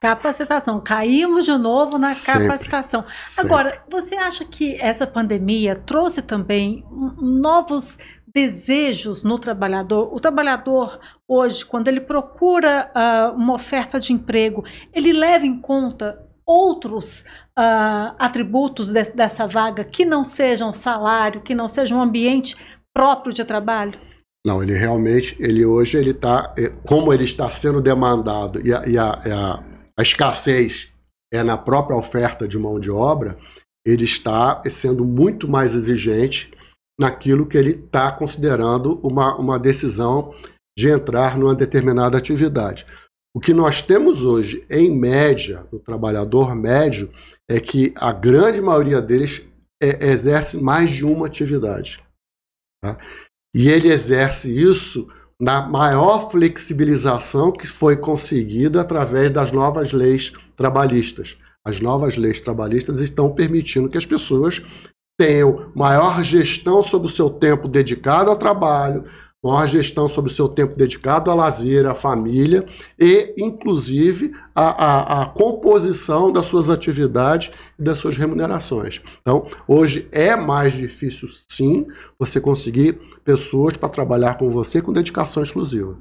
Capacitação. 0.00 0.80
Caímos 0.80 1.46
de 1.46 1.56
novo 1.56 1.98
na 1.98 2.08
Sempre. 2.08 2.42
capacitação. 2.42 3.02
Sempre. 3.18 3.50
Agora, 3.50 3.82
você 3.90 4.14
acha 4.14 4.44
que 4.44 4.76
essa 4.80 5.06
pandemia 5.06 5.74
trouxe 5.74 6.20
também 6.20 6.84
novos 7.18 7.98
desejos 8.36 9.22
no 9.22 9.38
trabalhador. 9.38 10.14
O 10.14 10.20
trabalhador, 10.20 11.00
hoje, 11.26 11.64
quando 11.64 11.88
ele 11.88 12.02
procura 12.02 12.92
uh, 12.94 13.34
uma 13.34 13.54
oferta 13.54 13.98
de 13.98 14.12
emprego, 14.12 14.62
ele 14.92 15.10
leva 15.10 15.46
em 15.46 15.58
conta 15.58 16.22
outros 16.44 17.22
uh, 17.58 18.12
atributos 18.18 18.92
de, 18.92 19.04
dessa 19.04 19.46
vaga 19.46 19.84
que 19.84 20.04
não 20.04 20.22
sejam 20.22 20.70
salário, 20.70 21.40
que 21.40 21.54
não 21.54 21.66
sejam 21.66 21.96
um 21.96 22.02
ambiente 22.02 22.54
próprio 22.94 23.32
de 23.32 23.42
trabalho? 23.42 23.98
Não, 24.46 24.62
ele 24.62 24.74
realmente, 24.74 25.34
ele 25.40 25.64
hoje, 25.64 25.96
ele 25.96 26.10
está, 26.10 26.54
é, 26.58 26.68
como 26.86 27.14
ele 27.14 27.24
está 27.24 27.50
sendo 27.50 27.80
demandado 27.80 28.60
e 28.60 28.74
a, 28.74 28.86
e 28.86 28.98
a, 28.98 29.12
a, 29.12 29.64
a 29.98 30.02
escassez 30.02 30.92
é 31.32 31.42
na 31.42 31.56
própria 31.56 31.96
oferta 31.96 32.46
de 32.46 32.58
mão 32.58 32.78
de 32.78 32.90
obra, 32.90 33.38
ele 33.84 34.04
está 34.04 34.62
sendo 34.68 35.06
muito 35.06 35.48
mais 35.48 35.74
exigente 35.74 36.54
naquilo 36.98 37.46
que 37.46 37.58
ele 37.58 37.72
está 37.72 38.10
considerando 38.10 38.98
uma, 39.02 39.36
uma 39.36 39.58
decisão 39.58 40.34
de 40.76 40.88
entrar 40.88 41.38
numa 41.38 41.54
determinada 41.54 42.16
atividade. 42.16 42.86
O 43.34 43.40
que 43.40 43.52
nós 43.52 43.82
temos 43.82 44.24
hoje, 44.24 44.64
em 44.70 44.90
média, 44.90 45.66
no 45.70 45.78
trabalhador 45.78 46.54
médio, 46.54 47.10
é 47.48 47.60
que 47.60 47.92
a 47.96 48.10
grande 48.10 48.60
maioria 48.60 49.00
deles 49.00 49.42
é, 49.82 50.08
exerce 50.08 50.62
mais 50.62 50.90
de 50.90 51.04
uma 51.04 51.26
atividade. 51.26 52.02
Tá? 52.82 52.98
E 53.54 53.68
ele 53.68 53.88
exerce 53.88 54.56
isso 54.56 55.08
na 55.40 55.60
maior 55.60 56.30
flexibilização 56.30 57.52
que 57.52 57.66
foi 57.66 57.96
conseguida 57.96 58.80
através 58.80 59.30
das 59.30 59.52
novas 59.52 59.92
leis 59.92 60.32
trabalhistas. 60.56 61.36
As 61.62 61.80
novas 61.80 62.16
leis 62.16 62.40
trabalhistas 62.40 63.00
estão 63.00 63.34
permitindo 63.34 63.88
que 63.88 63.98
as 63.98 64.06
pessoas 64.06 64.62
tenham 65.18 65.70
maior 65.74 66.22
gestão 66.22 66.82
sobre 66.82 67.06
o 67.06 67.10
seu 67.10 67.30
tempo 67.30 67.66
dedicado 67.66 68.30
ao 68.30 68.36
trabalho, 68.36 69.04
maior 69.42 69.66
gestão 69.66 70.08
sobre 70.08 70.30
o 70.30 70.34
seu 70.34 70.48
tempo 70.48 70.76
dedicado 70.76 71.30
a 71.30 71.34
lazer, 71.34 71.86
à 71.86 71.94
família 71.94 72.66
e, 72.98 73.34
inclusive, 73.38 74.32
a, 74.54 74.62
a, 74.64 75.22
a, 75.22 75.26
composição 75.26 76.32
das 76.32 76.46
suas 76.46 76.68
atividades 76.68 77.50
e 77.78 77.82
das 77.82 77.98
suas 77.98 78.16
remunerações. 78.16 79.00
Então, 79.20 79.46
hoje 79.68 80.08
é 80.10 80.34
mais 80.34 80.72
difícil, 80.72 81.28
sim, 81.48 81.86
você 82.18 82.40
conseguir 82.40 82.98
pessoas 83.24 83.76
para 83.76 83.88
trabalhar 83.88 84.36
com 84.36 84.48
você 84.48 84.82
com 84.82 84.92
dedicação 84.92 85.42
exclusiva. 85.42 85.96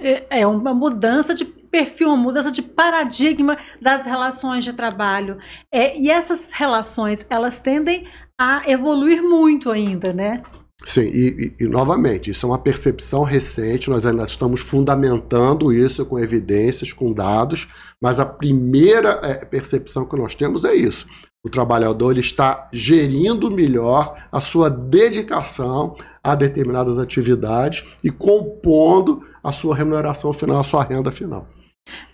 É, 0.00 0.40
é 0.40 0.46
uma 0.46 0.72
mudança 0.72 1.34
de 1.34 1.44
perfil, 1.44 2.08
uma 2.08 2.16
mudança 2.16 2.50
de 2.50 2.62
paradigma 2.62 3.58
das 3.80 4.06
relações 4.06 4.64
de 4.64 4.72
trabalho. 4.72 5.38
É, 5.70 5.98
e 5.98 6.10
essas 6.10 6.50
relações, 6.50 7.26
elas 7.28 7.60
tendem 7.60 8.06
a 8.42 8.70
evoluir 8.70 9.22
muito 9.22 9.70
ainda, 9.70 10.12
né? 10.12 10.42
Sim, 10.84 11.02
e, 11.02 11.54
e, 11.60 11.64
e, 11.64 11.68
novamente, 11.68 12.30
isso 12.30 12.44
é 12.44 12.48
uma 12.48 12.58
percepção 12.58 13.22
recente, 13.22 13.88
nós 13.88 14.04
ainda 14.04 14.24
estamos 14.24 14.60
fundamentando 14.60 15.72
isso 15.72 16.04
com 16.04 16.18
evidências, 16.18 16.92
com 16.92 17.12
dados, 17.12 17.68
mas 18.00 18.18
a 18.18 18.26
primeira 18.26 19.20
é, 19.22 19.44
percepção 19.44 20.04
que 20.04 20.16
nós 20.16 20.34
temos 20.34 20.64
é 20.64 20.74
isso. 20.74 21.06
O 21.44 21.50
trabalhador 21.50 22.10
ele 22.10 22.20
está 22.20 22.68
gerindo 22.72 23.50
melhor 23.50 24.14
a 24.30 24.40
sua 24.40 24.68
dedicação 24.68 25.96
a 26.22 26.34
determinadas 26.34 26.98
atividades 26.98 27.84
e 28.02 28.10
compondo 28.10 29.22
a 29.42 29.52
sua 29.52 29.74
remuneração 29.76 30.32
final, 30.32 30.60
a 30.60 30.64
sua 30.64 30.84
renda 30.84 31.10
final. 31.10 31.48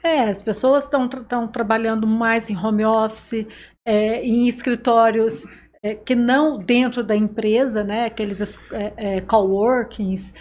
É, 0.02 0.22
as 0.22 0.40
pessoas 0.40 0.84
estão 0.84 1.08
trabalhando 1.46 2.06
mais 2.06 2.48
em 2.48 2.56
home 2.56 2.84
office, 2.84 3.46
é, 3.86 4.22
em 4.24 4.48
escritórios 4.48 5.44
é, 5.88 5.94
que 5.94 6.14
não 6.14 6.58
dentro 6.58 7.02
da 7.02 7.16
empresa, 7.16 7.82
né, 7.82 8.04
aqueles 8.04 8.58
é, 8.72 8.92
é, 8.96 9.20
coworkings, 9.22 10.34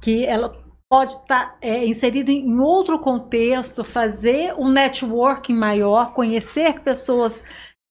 que 0.00 0.24
ela 0.24 0.56
pode 0.88 1.12
estar 1.12 1.46
tá, 1.46 1.56
é, 1.60 1.84
inserido 1.84 2.30
em 2.30 2.58
outro 2.60 2.98
contexto, 2.98 3.82
fazer 3.82 4.54
um 4.56 4.68
networking 4.68 5.54
maior, 5.54 6.12
conhecer 6.12 6.80
pessoas 6.80 7.42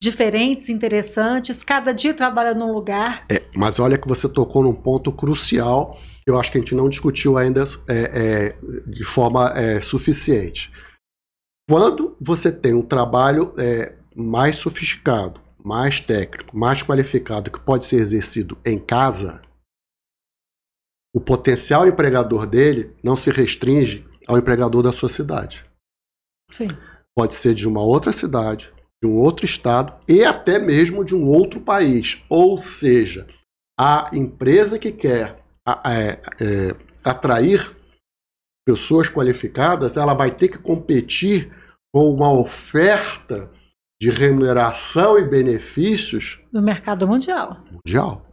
diferentes, 0.02 0.70
interessantes, 0.70 1.64
cada 1.64 1.94
dia 1.94 2.14
trabalha 2.14 2.54
num 2.54 2.72
lugar. 2.72 3.26
É, 3.30 3.42
mas 3.56 3.80
olha 3.80 3.98
que 3.98 4.08
você 4.08 4.30
tocou 4.30 4.64
num 4.64 4.74
ponto 4.74 5.12
crucial 5.12 5.98
que 6.24 6.32
eu 6.32 6.40
acho 6.40 6.52
que 6.52 6.58
a 6.58 6.62
gente 6.62 6.76
não 6.76 6.90
discutiu 6.90 7.38
ainda 7.38 7.64
é, 7.88 8.54
é, 8.54 8.56
de 8.90 9.04
forma 9.04 9.52
é, 9.56 9.82
suficiente. 9.82 10.72
Quando 11.70 12.16
você 12.22 12.52
tem 12.52 12.74
um 12.74 12.82
trabalho 12.82 13.54
mais 14.16 14.58
sofisticado, 14.58 15.42
mais 15.66 16.00
técnico, 16.00 16.56
mais 16.56 16.84
qualificado, 16.84 17.50
que 17.50 17.60
pode 17.60 17.88
ser 17.88 17.96
exercido 17.96 18.56
em 18.64 18.78
casa, 18.78 19.42
o 21.14 21.20
potencial 21.20 21.88
empregador 21.88 22.46
dele 22.46 22.96
não 23.04 23.18
se 23.18 23.32
restringe 23.32 24.06
ao 24.28 24.38
empregador 24.38 24.84
da 24.84 24.92
sua 24.92 25.10
cidade. 25.10 25.66
Sim. 26.52 26.68
Pode 27.18 27.34
ser 27.34 27.56
de 27.56 27.68
uma 27.68 27.82
outra 27.82 28.12
cidade, 28.12 28.72
de 29.02 29.10
um 29.10 29.18
outro 29.18 29.46
estado 29.46 30.00
e 30.08 30.24
até 30.24 30.60
mesmo 30.60 31.04
de 31.04 31.16
um 31.16 31.28
outro 31.28 31.60
país. 31.60 32.24
Ou 32.30 32.60
seja, 32.60 33.26
a 33.80 34.12
empresa 34.14 34.78
que 34.78 34.92
quer 34.92 35.44
é, 35.84 36.20
é, 36.40 36.76
atrair 37.04 37.76
pessoas 38.68 39.10
qualificadas, 39.10 39.98
ela 39.98 40.14
vai 40.14 40.30
ter 40.30 40.50
que 40.50 40.60
competir 40.60 41.52
com 41.92 42.12
uma 42.12 42.32
oferta 42.32 43.50
de 44.02 44.10
remuneração 44.10 45.18
e 45.18 45.24
benefícios 45.24 46.40
no 46.52 46.62
mercado 46.62 47.08
mundial. 47.08 47.64
Mundial. 47.72 48.26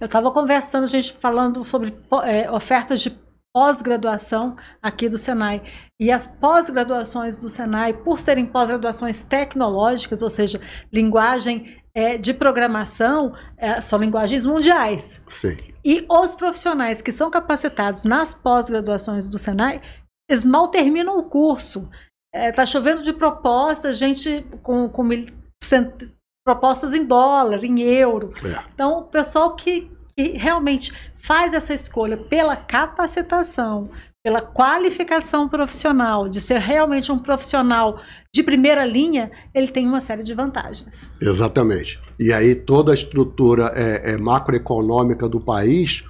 Eu 0.00 0.06
estava 0.06 0.30
conversando, 0.30 0.84
a 0.84 0.86
gente 0.86 1.12
falando 1.12 1.64
sobre 1.64 1.94
é, 2.24 2.50
ofertas 2.50 3.00
de 3.00 3.16
pós-graduação 3.52 4.56
aqui 4.82 5.08
do 5.08 5.18
Senai. 5.18 5.62
E 6.00 6.10
as 6.10 6.26
pós-graduações 6.26 7.38
do 7.38 7.48
Senai, 7.48 7.92
por 7.92 8.18
serem 8.18 8.46
pós-graduações 8.46 9.22
tecnológicas, 9.22 10.22
ou 10.22 10.30
seja, 10.30 10.60
linguagem 10.92 11.76
é, 11.94 12.16
de 12.16 12.32
programação, 12.32 13.34
é, 13.56 13.80
são 13.80 13.98
linguagens 13.98 14.46
mundiais. 14.46 15.20
Sim. 15.28 15.56
E 15.84 16.06
os 16.08 16.34
profissionais 16.34 17.02
que 17.02 17.12
são 17.12 17.30
capacitados 17.30 18.04
nas 18.04 18.34
pós-graduações 18.34 19.28
do 19.28 19.38
Senai, 19.38 19.80
eles 20.28 20.44
mal 20.44 20.68
terminam 20.68 21.18
o 21.18 21.24
curso. 21.24 21.88
É, 22.32 22.52
tá 22.52 22.64
chovendo 22.64 23.02
de 23.02 23.12
propostas, 23.12 23.98
gente 23.98 24.44
com, 24.62 24.88
com 24.88 25.02
mil, 25.02 25.26
cent, 25.62 26.08
propostas 26.44 26.94
em 26.94 27.04
dólar, 27.04 27.64
em 27.64 27.80
euro. 27.80 28.30
É. 28.44 28.64
Então, 28.74 29.00
o 29.00 29.02
pessoal 29.04 29.56
que, 29.56 29.90
que 30.16 30.36
realmente 30.36 30.92
faz 31.14 31.54
essa 31.54 31.74
escolha 31.74 32.16
pela 32.16 32.56
capacitação, 32.56 33.90
pela 34.22 34.42
qualificação 34.42 35.48
profissional, 35.48 36.28
de 36.28 36.40
ser 36.40 36.60
realmente 36.60 37.10
um 37.10 37.18
profissional 37.18 38.00
de 38.34 38.42
primeira 38.42 38.84
linha, 38.84 39.30
ele 39.54 39.68
tem 39.68 39.86
uma 39.86 40.00
série 40.00 40.22
de 40.22 40.34
vantagens. 40.34 41.10
Exatamente. 41.20 41.98
E 42.18 42.32
aí 42.32 42.54
toda 42.54 42.92
a 42.92 42.94
estrutura 42.94 43.72
é, 43.74 44.12
é 44.12 44.18
macroeconômica 44.18 45.28
do 45.28 45.40
país 45.40 46.04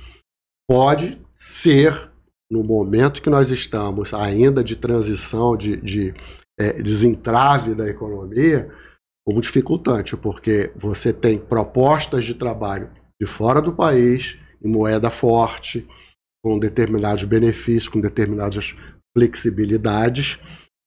pode 0.69 1.21
ser, 1.33 2.10
no 2.51 2.65
momento 2.65 3.23
que 3.23 3.31
nós 3.31 3.51
estamos 3.51 4.13
ainda 4.13 4.65
de 4.65 4.75
transição, 4.75 5.57
de, 5.57 5.77
de 5.77 6.15
é, 6.59 6.73
desentrave 6.83 7.75
da 7.75 7.89
economia, 7.89 8.71
como 9.25 9.41
dificultante, 9.41 10.17
porque 10.17 10.73
você 10.75 11.13
tem 11.13 11.39
propostas 11.39 12.25
de 12.25 12.35
trabalho 12.35 12.91
de 13.21 13.27
fora 13.27 13.63
do 13.63 13.73
país, 13.73 14.37
em 14.63 14.69
moeda 14.69 15.11
forte, 15.11 15.87
com 16.43 16.59
determinados 16.59 17.25
benefícios, 17.25 17.89
com 17.89 18.01
determinadas 18.01 18.75
flexibilidades, 19.17 20.39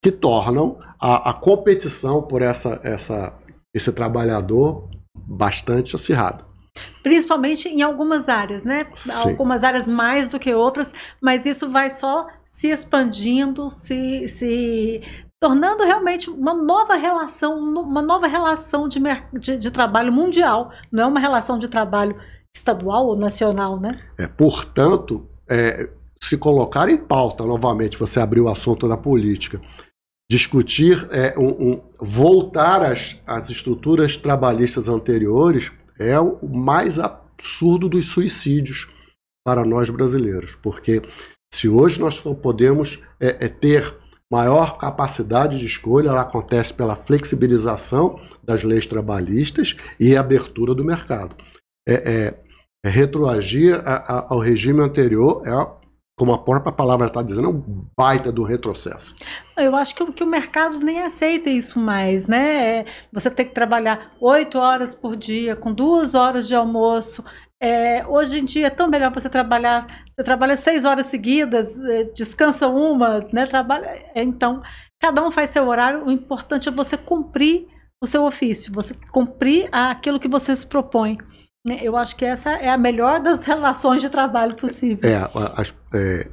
que 0.04 0.12
tornam 0.12 0.78
a, 0.99 1.30
a 1.30 1.34
competição 1.34 2.21
por 2.21 2.41
essa, 2.41 2.82
essa, 2.84 3.34
esse 3.73 3.91
trabalhador 3.91 4.89
bastante 5.15 5.95
acirrada. 5.95 6.52
Principalmente 7.01 7.67
em 7.67 7.81
algumas 7.81 8.29
áreas, 8.29 8.63
né? 8.63 8.88
Sim. 8.95 9.29
Algumas 9.29 9.63
áreas 9.63 9.88
mais 9.88 10.29
do 10.29 10.39
que 10.39 10.53
outras, 10.53 10.93
mas 11.21 11.45
isso 11.45 11.69
vai 11.69 11.89
só 11.89 12.27
se 12.45 12.69
expandindo, 12.69 13.69
se, 13.69 14.27
se 14.27 15.01
tornando 15.39 15.83
realmente 15.83 16.29
uma 16.29 16.53
nova 16.53 16.95
relação, 16.95 17.57
uma 17.57 18.01
nova 18.01 18.27
relação 18.27 18.88
de, 18.88 19.01
de, 19.33 19.57
de 19.57 19.71
trabalho 19.71 20.13
mundial. 20.13 20.71
Não 20.91 21.03
é 21.03 21.05
uma 21.05 21.19
relação 21.19 21.57
de 21.57 21.67
trabalho 21.67 22.15
estadual 22.55 23.07
ou 23.07 23.17
nacional, 23.17 23.79
né? 23.79 23.97
É, 24.17 24.27
portanto, 24.27 25.27
é, 25.49 25.89
se 26.21 26.38
colocar 26.38 26.88
em 26.88 26.97
pauta 26.97 27.43
novamente, 27.43 27.97
você 27.97 28.19
abriu 28.19 28.45
o 28.45 28.49
assunto 28.49 28.88
da 28.88 28.95
política, 28.95 29.59
discutir, 30.31 31.05
é, 31.12 31.38
um, 31.38 31.71
um, 31.71 31.81
voltar 31.99 32.81
às, 32.81 33.19
às 33.27 33.49
estruturas 33.49 34.15
trabalhistas 34.15 34.88
anteriores 34.88 35.71
é 35.97 36.19
o 36.19 36.47
mais 36.47 36.99
absurdo 36.99 37.89
dos 37.89 38.08
suicídios 38.08 38.89
para 39.45 39.65
nós 39.65 39.89
brasileiros, 39.89 40.56
porque 40.56 41.01
se 41.53 41.67
hoje 41.67 41.99
nós 41.99 42.23
não 42.23 42.34
podemos 42.34 43.01
é, 43.19 43.45
é 43.45 43.47
ter 43.47 43.95
maior 44.32 44.77
capacidade 44.77 45.60
de 45.60 45.65
escolha, 45.65 46.10
ela 46.10 46.21
acontece 46.21 46.73
pela 46.73 46.95
flexibilização 46.95 48.19
das 48.41 48.63
leis 48.63 48.88
trabalhistas 48.88 49.75
e 49.99 50.15
abertura 50.17 50.73
do 50.73 50.84
mercado. 50.84 51.36
É, 51.88 51.93
é, 51.93 52.43
é 52.86 52.89
retroagir 52.89 53.75
a, 53.86 53.95
a, 53.95 54.34
ao 54.34 54.39
regime 54.39 54.82
anterior 54.82 55.43
é 55.45 55.83
como 56.15 56.34
a 56.34 56.38
própria 56.38 56.71
palavra 56.71 57.08
está 57.08 57.23
dizendo, 57.23 57.47
é 57.47 57.52
um 57.52 57.86
baita 57.97 58.32
do 58.32 58.43
retrocesso. 58.43 59.15
Eu 59.58 59.76
acho 59.76 59.95
que, 59.95 60.12
que, 60.13 60.23
o 60.23 60.28
mercado 60.28 60.80
nem 60.80 61.02
aceita 61.02 61.49
isso 61.49 61.80
mais, 61.80 62.28
né? 62.28 62.80
É, 62.80 62.86
você 63.12 63.32
tem 63.32 63.47
que 63.47 63.54
trabalhar 63.54 64.12
oito 64.19 64.60
horas 64.60 64.93
por 64.93 65.15
dia, 65.15 65.56
com 65.56 65.73
duas 65.73 66.13
horas 66.13 66.47
de 66.47 66.56
almoço. 66.56 67.23
É, 67.60 68.06
hoje 68.06 68.39
em 68.39 68.45
dia 68.45 68.67
é 68.67 68.69
tão 68.69 68.89
melhor 68.89 69.12
você 69.12 69.30
trabalhar, 69.30 69.88
você 70.10 70.23
trabalha 70.23 70.56
seis 70.56 70.86
horas 70.86 71.08
seguidas, 71.08 71.80
é, 71.82 72.04
descansa 72.04 72.67
uma, 72.67 73.19
né? 73.32 73.45
Trabalha, 73.47 73.88
é, 74.13 74.21
então, 74.23 74.62
cada 74.99 75.26
um 75.26 75.32
faz 75.32 75.49
seu 75.49 75.67
horário, 75.67 76.06
o 76.06 76.12
importante 76.12 76.69
é 76.69 76.71
você 76.71 76.95
cumprir 76.95 77.67
o 77.99 78.06
seu 78.06 78.26
ofício, 78.26 78.73
você 78.73 78.93
cumprir 79.12 79.69
aquilo 79.71 80.19
que 80.19 80.28
você 80.28 80.56
se 80.56 80.67
propõe. 80.67 81.17
Né, 81.65 81.79
eu 81.81 81.95
acho 81.95 82.15
que 82.15 82.25
essa 82.25 82.51
é 82.51 82.69
a 82.69 82.77
melhor 82.77 83.21
das 83.21 83.43
relações 83.45 84.01
de 84.01 84.09
trabalho 84.09 84.55
possível. 84.55 85.09
É, 85.09 85.29
as, 85.55 85.73
é, 85.93 86.27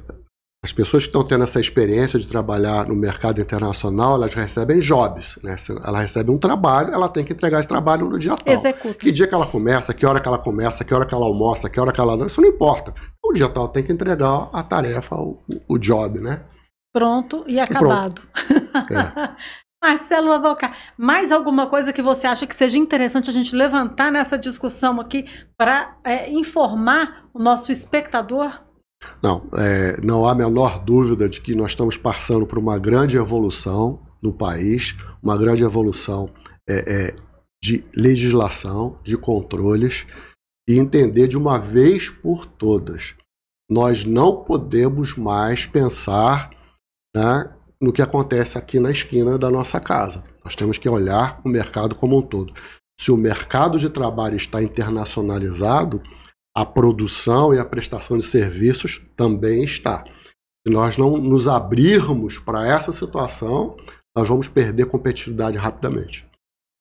as 0.63 0.71
pessoas 0.71 1.03
que 1.03 1.09
estão 1.09 1.25
tendo 1.25 1.43
essa 1.43 1.59
experiência 1.59 2.19
de 2.19 2.27
trabalhar 2.27 2.87
no 2.87 2.95
mercado 2.95 3.41
internacional, 3.41 4.15
elas 4.15 4.35
recebem 4.35 4.79
jobs, 4.79 5.39
né? 5.41 5.55
Ela 5.83 6.01
recebe 6.01 6.29
um 6.29 6.37
trabalho, 6.37 6.93
ela 6.93 7.09
tem 7.09 7.23
que 7.23 7.33
entregar 7.33 7.59
esse 7.59 7.69
trabalho 7.69 8.07
no 8.07 8.19
dia 8.19 8.35
tal. 8.35 8.53
Executa. 8.53 8.95
Que 8.95 9.11
dia 9.11 9.25
que 9.25 9.33
ela 9.33 9.47
começa, 9.47 9.93
que 9.93 10.05
hora 10.05 10.19
que 10.19 10.27
ela 10.27 10.37
começa, 10.37 10.83
que 10.83 10.93
hora 10.93 11.05
que 11.05 11.15
ela 11.15 11.25
almoça, 11.25 11.69
que 11.69 11.79
hora 11.79 11.91
que 11.91 11.99
ela... 11.99 12.27
Isso 12.27 12.41
não 12.41 12.49
importa. 12.49 12.93
O 13.23 13.33
dia 13.33 13.49
tal 13.49 13.69
tem 13.69 13.83
que 13.83 13.91
entregar 13.91 14.49
a 14.53 14.61
tarefa, 14.61 15.15
o, 15.15 15.41
o 15.67 15.79
job, 15.79 16.19
né? 16.19 16.43
Pronto 16.93 17.43
e 17.47 17.59
acabado. 17.59 18.21
Pronto. 18.21 18.93
É. 18.93 19.61
Marcelo 19.83 20.31
Avocar, 20.31 20.77
mais 20.95 21.31
alguma 21.31 21.67
coisa 21.67 21.91
que 21.91 22.03
você 22.03 22.27
acha 22.27 22.45
que 22.45 22.55
seja 22.55 22.77
interessante 22.77 23.29
a 23.29 23.33
gente 23.33 23.55
levantar 23.55 24.11
nessa 24.11 24.37
discussão 24.37 25.01
aqui 25.01 25.25
para 25.57 25.97
é, 26.03 26.31
informar 26.31 27.27
o 27.33 27.41
nosso 27.41 27.71
espectador? 27.71 28.61
Não, 29.23 29.49
é, 29.57 29.99
não 30.01 30.27
há 30.27 30.33
a 30.33 30.35
menor 30.35 30.77
dúvida 30.77 31.27
de 31.27 31.41
que 31.41 31.55
nós 31.55 31.71
estamos 31.71 31.97
passando 31.97 32.45
por 32.45 32.59
uma 32.59 32.77
grande 32.77 33.17
evolução 33.17 33.99
no 34.21 34.31
país, 34.31 34.95
uma 35.21 35.35
grande 35.35 35.63
evolução 35.63 36.29
é, 36.69 37.07
é, 37.07 37.15
de 37.63 37.83
legislação, 37.95 38.99
de 39.03 39.17
controles, 39.17 40.05
e 40.69 40.77
entender 40.77 41.27
de 41.27 41.37
uma 41.37 41.57
vez 41.57 42.07
por 42.07 42.45
todas. 42.45 43.15
Nós 43.69 44.05
não 44.05 44.43
podemos 44.43 45.15
mais 45.15 45.65
pensar 45.65 46.51
né, 47.15 47.51
no 47.81 47.91
que 47.91 48.01
acontece 48.01 48.57
aqui 48.57 48.79
na 48.79 48.91
esquina 48.91 49.37
da 49.37 49.49
nossa 49.49 49.79
casa. 49.79 50.23
Nós 50.45 50.55
temos 50.55 50.77
que 50.77 50.87
olhar 50.87 51.41
o 51.43 51.49
mercado 51.49 51.95
como 51.95 52.19
um 52.19 52.21
todo. 52.21 52.53
Se 52.99 53.11
o 53.11 53.17
mercado 53.17 53.79
de 53.79 53.89
trabalho 53.89 54.37
está 54.37 54.61
internacionalizado, 54.61 56.01
a 56.55 56.63
produção 56.63 57.53
e 57.53 57.59
a 57.59 57.65
prestação 57.65 58.17
de 58.17 58.23
serviços 58.23 59.01
também 59.15 59.63
está. 59.63 60.03
Se 60.65 60.71
nós 60.71 60.97
não 60.97 61.17
nos 61.17 61.47
abrirmos 61.47 62.37
para 62.37 62.67
essa 62.67 62.91
situação, 62.91 63.75
nós 64.15 64.27
vamos 64.27 64.47
perder 64.47 64.85
competitividade 64.85 65.57
rapidamente. 65.57 66.29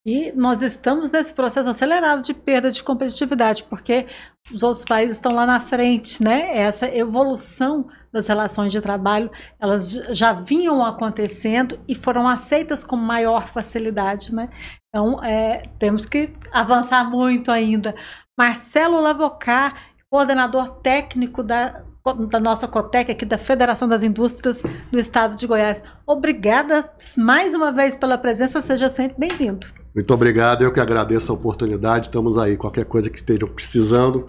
E 0.04 0.32
nós 0.32 0.62
estamos 0.62 1.10
nesse 1.10 1.32
processo 1.32 1.70
acelerado 1.70 2.22
de 2.22 2.34
perda 2.34 2.70
de 2.70 2.82
competitividade, 2.82 3.64
porque 3.64 4.06
os 4.52 4.62
outros 4.62 4.84
países 4.84 5.16
estão 5.16 5.34
lá 5.34 5.46
na 5.46 5.60
frente, 5.60 6.22
né? 6.22 6.58
Essa 6.58 6.86
evolução 6.94 7.88
das 8.12 8.26
relações 8.26 8.72
de 8.72 8.80
trabalho, 8.80 9.30
elas 9.60 9.92
já 10.10 10.32
vinham 10.32 10.84
acontecendo 10.84 11.78
e 11.86 11.94
foram 11.94 12.28
aceitas 12.28 12.84
com 12.84 12.96
maior 12.96 13.46
facilidade, 13.46 14.34
né? 14.34 14.48
Então, 14.88 15.22
é, 15.22 15.62
temos 15.78 16.04
que 16.04 16.32
avançar 16.52 17.08
muito 17.08 17.50
ainda. 17.50 17.94
Marcelo 18.36 19.00
Lavocar, 19.00 19.74
coordenador 20.10 20.68
técnico 20.80 21.42
da, 21.42 21.82
da 22.28 22.40
nossa 22.40 22.66
Cotec 22.66 23.12
aqui 23.12 23.24
da 23.24 23.38
Federação 23.38 23.88
das 23.88 24.02
Indústrias 24.02 24.62
do 24.90 24.98
Estado 24.98 25.36
de 25.36 25.46
Goiás. 25.46 25.82
Obrigada 26.06 26.90
mais 27.16 27.54
uma 27.54 27.70
vez 27.70 27.94
pela 27.94 28.18
presença, 28.18 28.60
seja 28.60 28.88
sempre 28.88 29.16
bem-vindo. 29.18 29.66
Muito 29.94 30.12
obrigado, 30.12 30.62
eu 30.62 30.72
que 30.72 30.80
agradeço 30.80 31.30
a 31.30 31.34
oportunidade, 31.34 32.06
estamos 32.06 32.38
aí, 32.38 32.56
qualquer 32.56 32.84
coisa 32.84 33.10
que 33.10 33.18
estejam 33.18 33.48
precisando, 33.48 34.28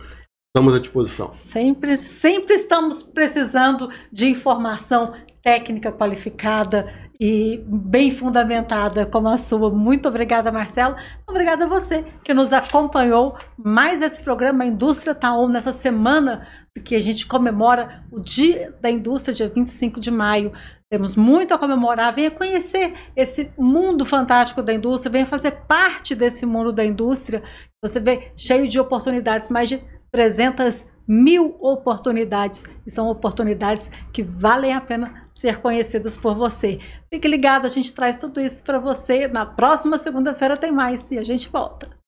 estamos 0.52 0.76
à 0.76 0.80
disposição. 0.80 1.32
Sempre, 1.32 1.96
sempre 1.96 2.56
estamos 2.56 3.02
precisando 3.02 3.90
de 4.12 4.28
informação 4.28 5.06
técnica 5.42 5.92
qualificada 5.92 6.94
e 7.20 7.64
bem 7.66 8.12
fundamentada 8.12 9.06
como 9.06 9.30
a 9.30 9.38
sua. 9.38 9.70
Muito 9.70 10.10
obrigada, 10.10 10.52
Marcelo. 10.52 10.96
Obrigada 11.28 11.66
a 11.66 11.68
você 11.68 12.04
que 12.24 12.34
nos 12.34 12.52
acompanhou 12.52 13.38
mais 13.58 14.02
esse 14.02 14.22
programa 14.22 14.66
Indústria 14.66 15.16
Taon 15.16 15.48
nessa 15.48 15.72
semana 15.72 16.46
que 16.86 16.96
a 16.96 17.02
gente 17.02 17.26
comemora 17.26 18.04
o 18.12 18.20
Dia 18.20 18.76
da 18.82 18.90
Indústria, 18.90 19.34
dia 19.34 19.48
25 19.48 20.00
de 20.00 20.12
maio. 20.12 20.52
Temos 20.90 21.16
muito 21.16 21.54
a 21.54 21.58
comemorar. 21.58 22.14
Venha 22.14 22.30
conhecer 22.30 22.94
esse 23.16 23.52
mundo 23.58 24.04
fantástico 24.04 24.62
da 24.62 24.74
indústria, 24.74 25.12
venha 25.12 25.26
fazer 25.26 25.52
parte 25.66 26.14
desse 26.14 26.46
mundo 26.46 26.74
da 26.74 26.84
indústria. 26.84 27.42
Você 27.82 28.00
vê 28.00 28.32
cheio 28.36 28.68
de 28.68 28.80
oportunidades, 28.80 29.48
mais 29.48 29.70
de 29.70 29.82
300 30.12 30.86
mil 31.08 31.58
oportunidades. 31.60 32.66
E 32.86 32.92
são 32.92 33.10
oportunidades 33.10 33.92
que 34.14 34.24
valem 34.24 34.74
a 34.74 34.82
pena 34.82 35.28
ser 35.30 35.60
conhecidas 35.60 36.18
por 36.18 36.36
você. 36.36 36.80
Fique 37.10 37.28
ligado, 37.28 37.66
a 37.66 37.70
gente 37.70 37.94
traz 37.94 38.18
tudo 38.18 38.40
isso 38.40 38.64
para 38.64 38.80
você. 38.80 39.28
Na 39.28 39.46
próxima 39.46 39.98
segunda-feira 39.98 40.58
tem 40.58 40.72
mais 40.72 41.12
e 41.12 41.18
a 41.18 41.24
gente 41.24 41.50
volta. 41.50 42.01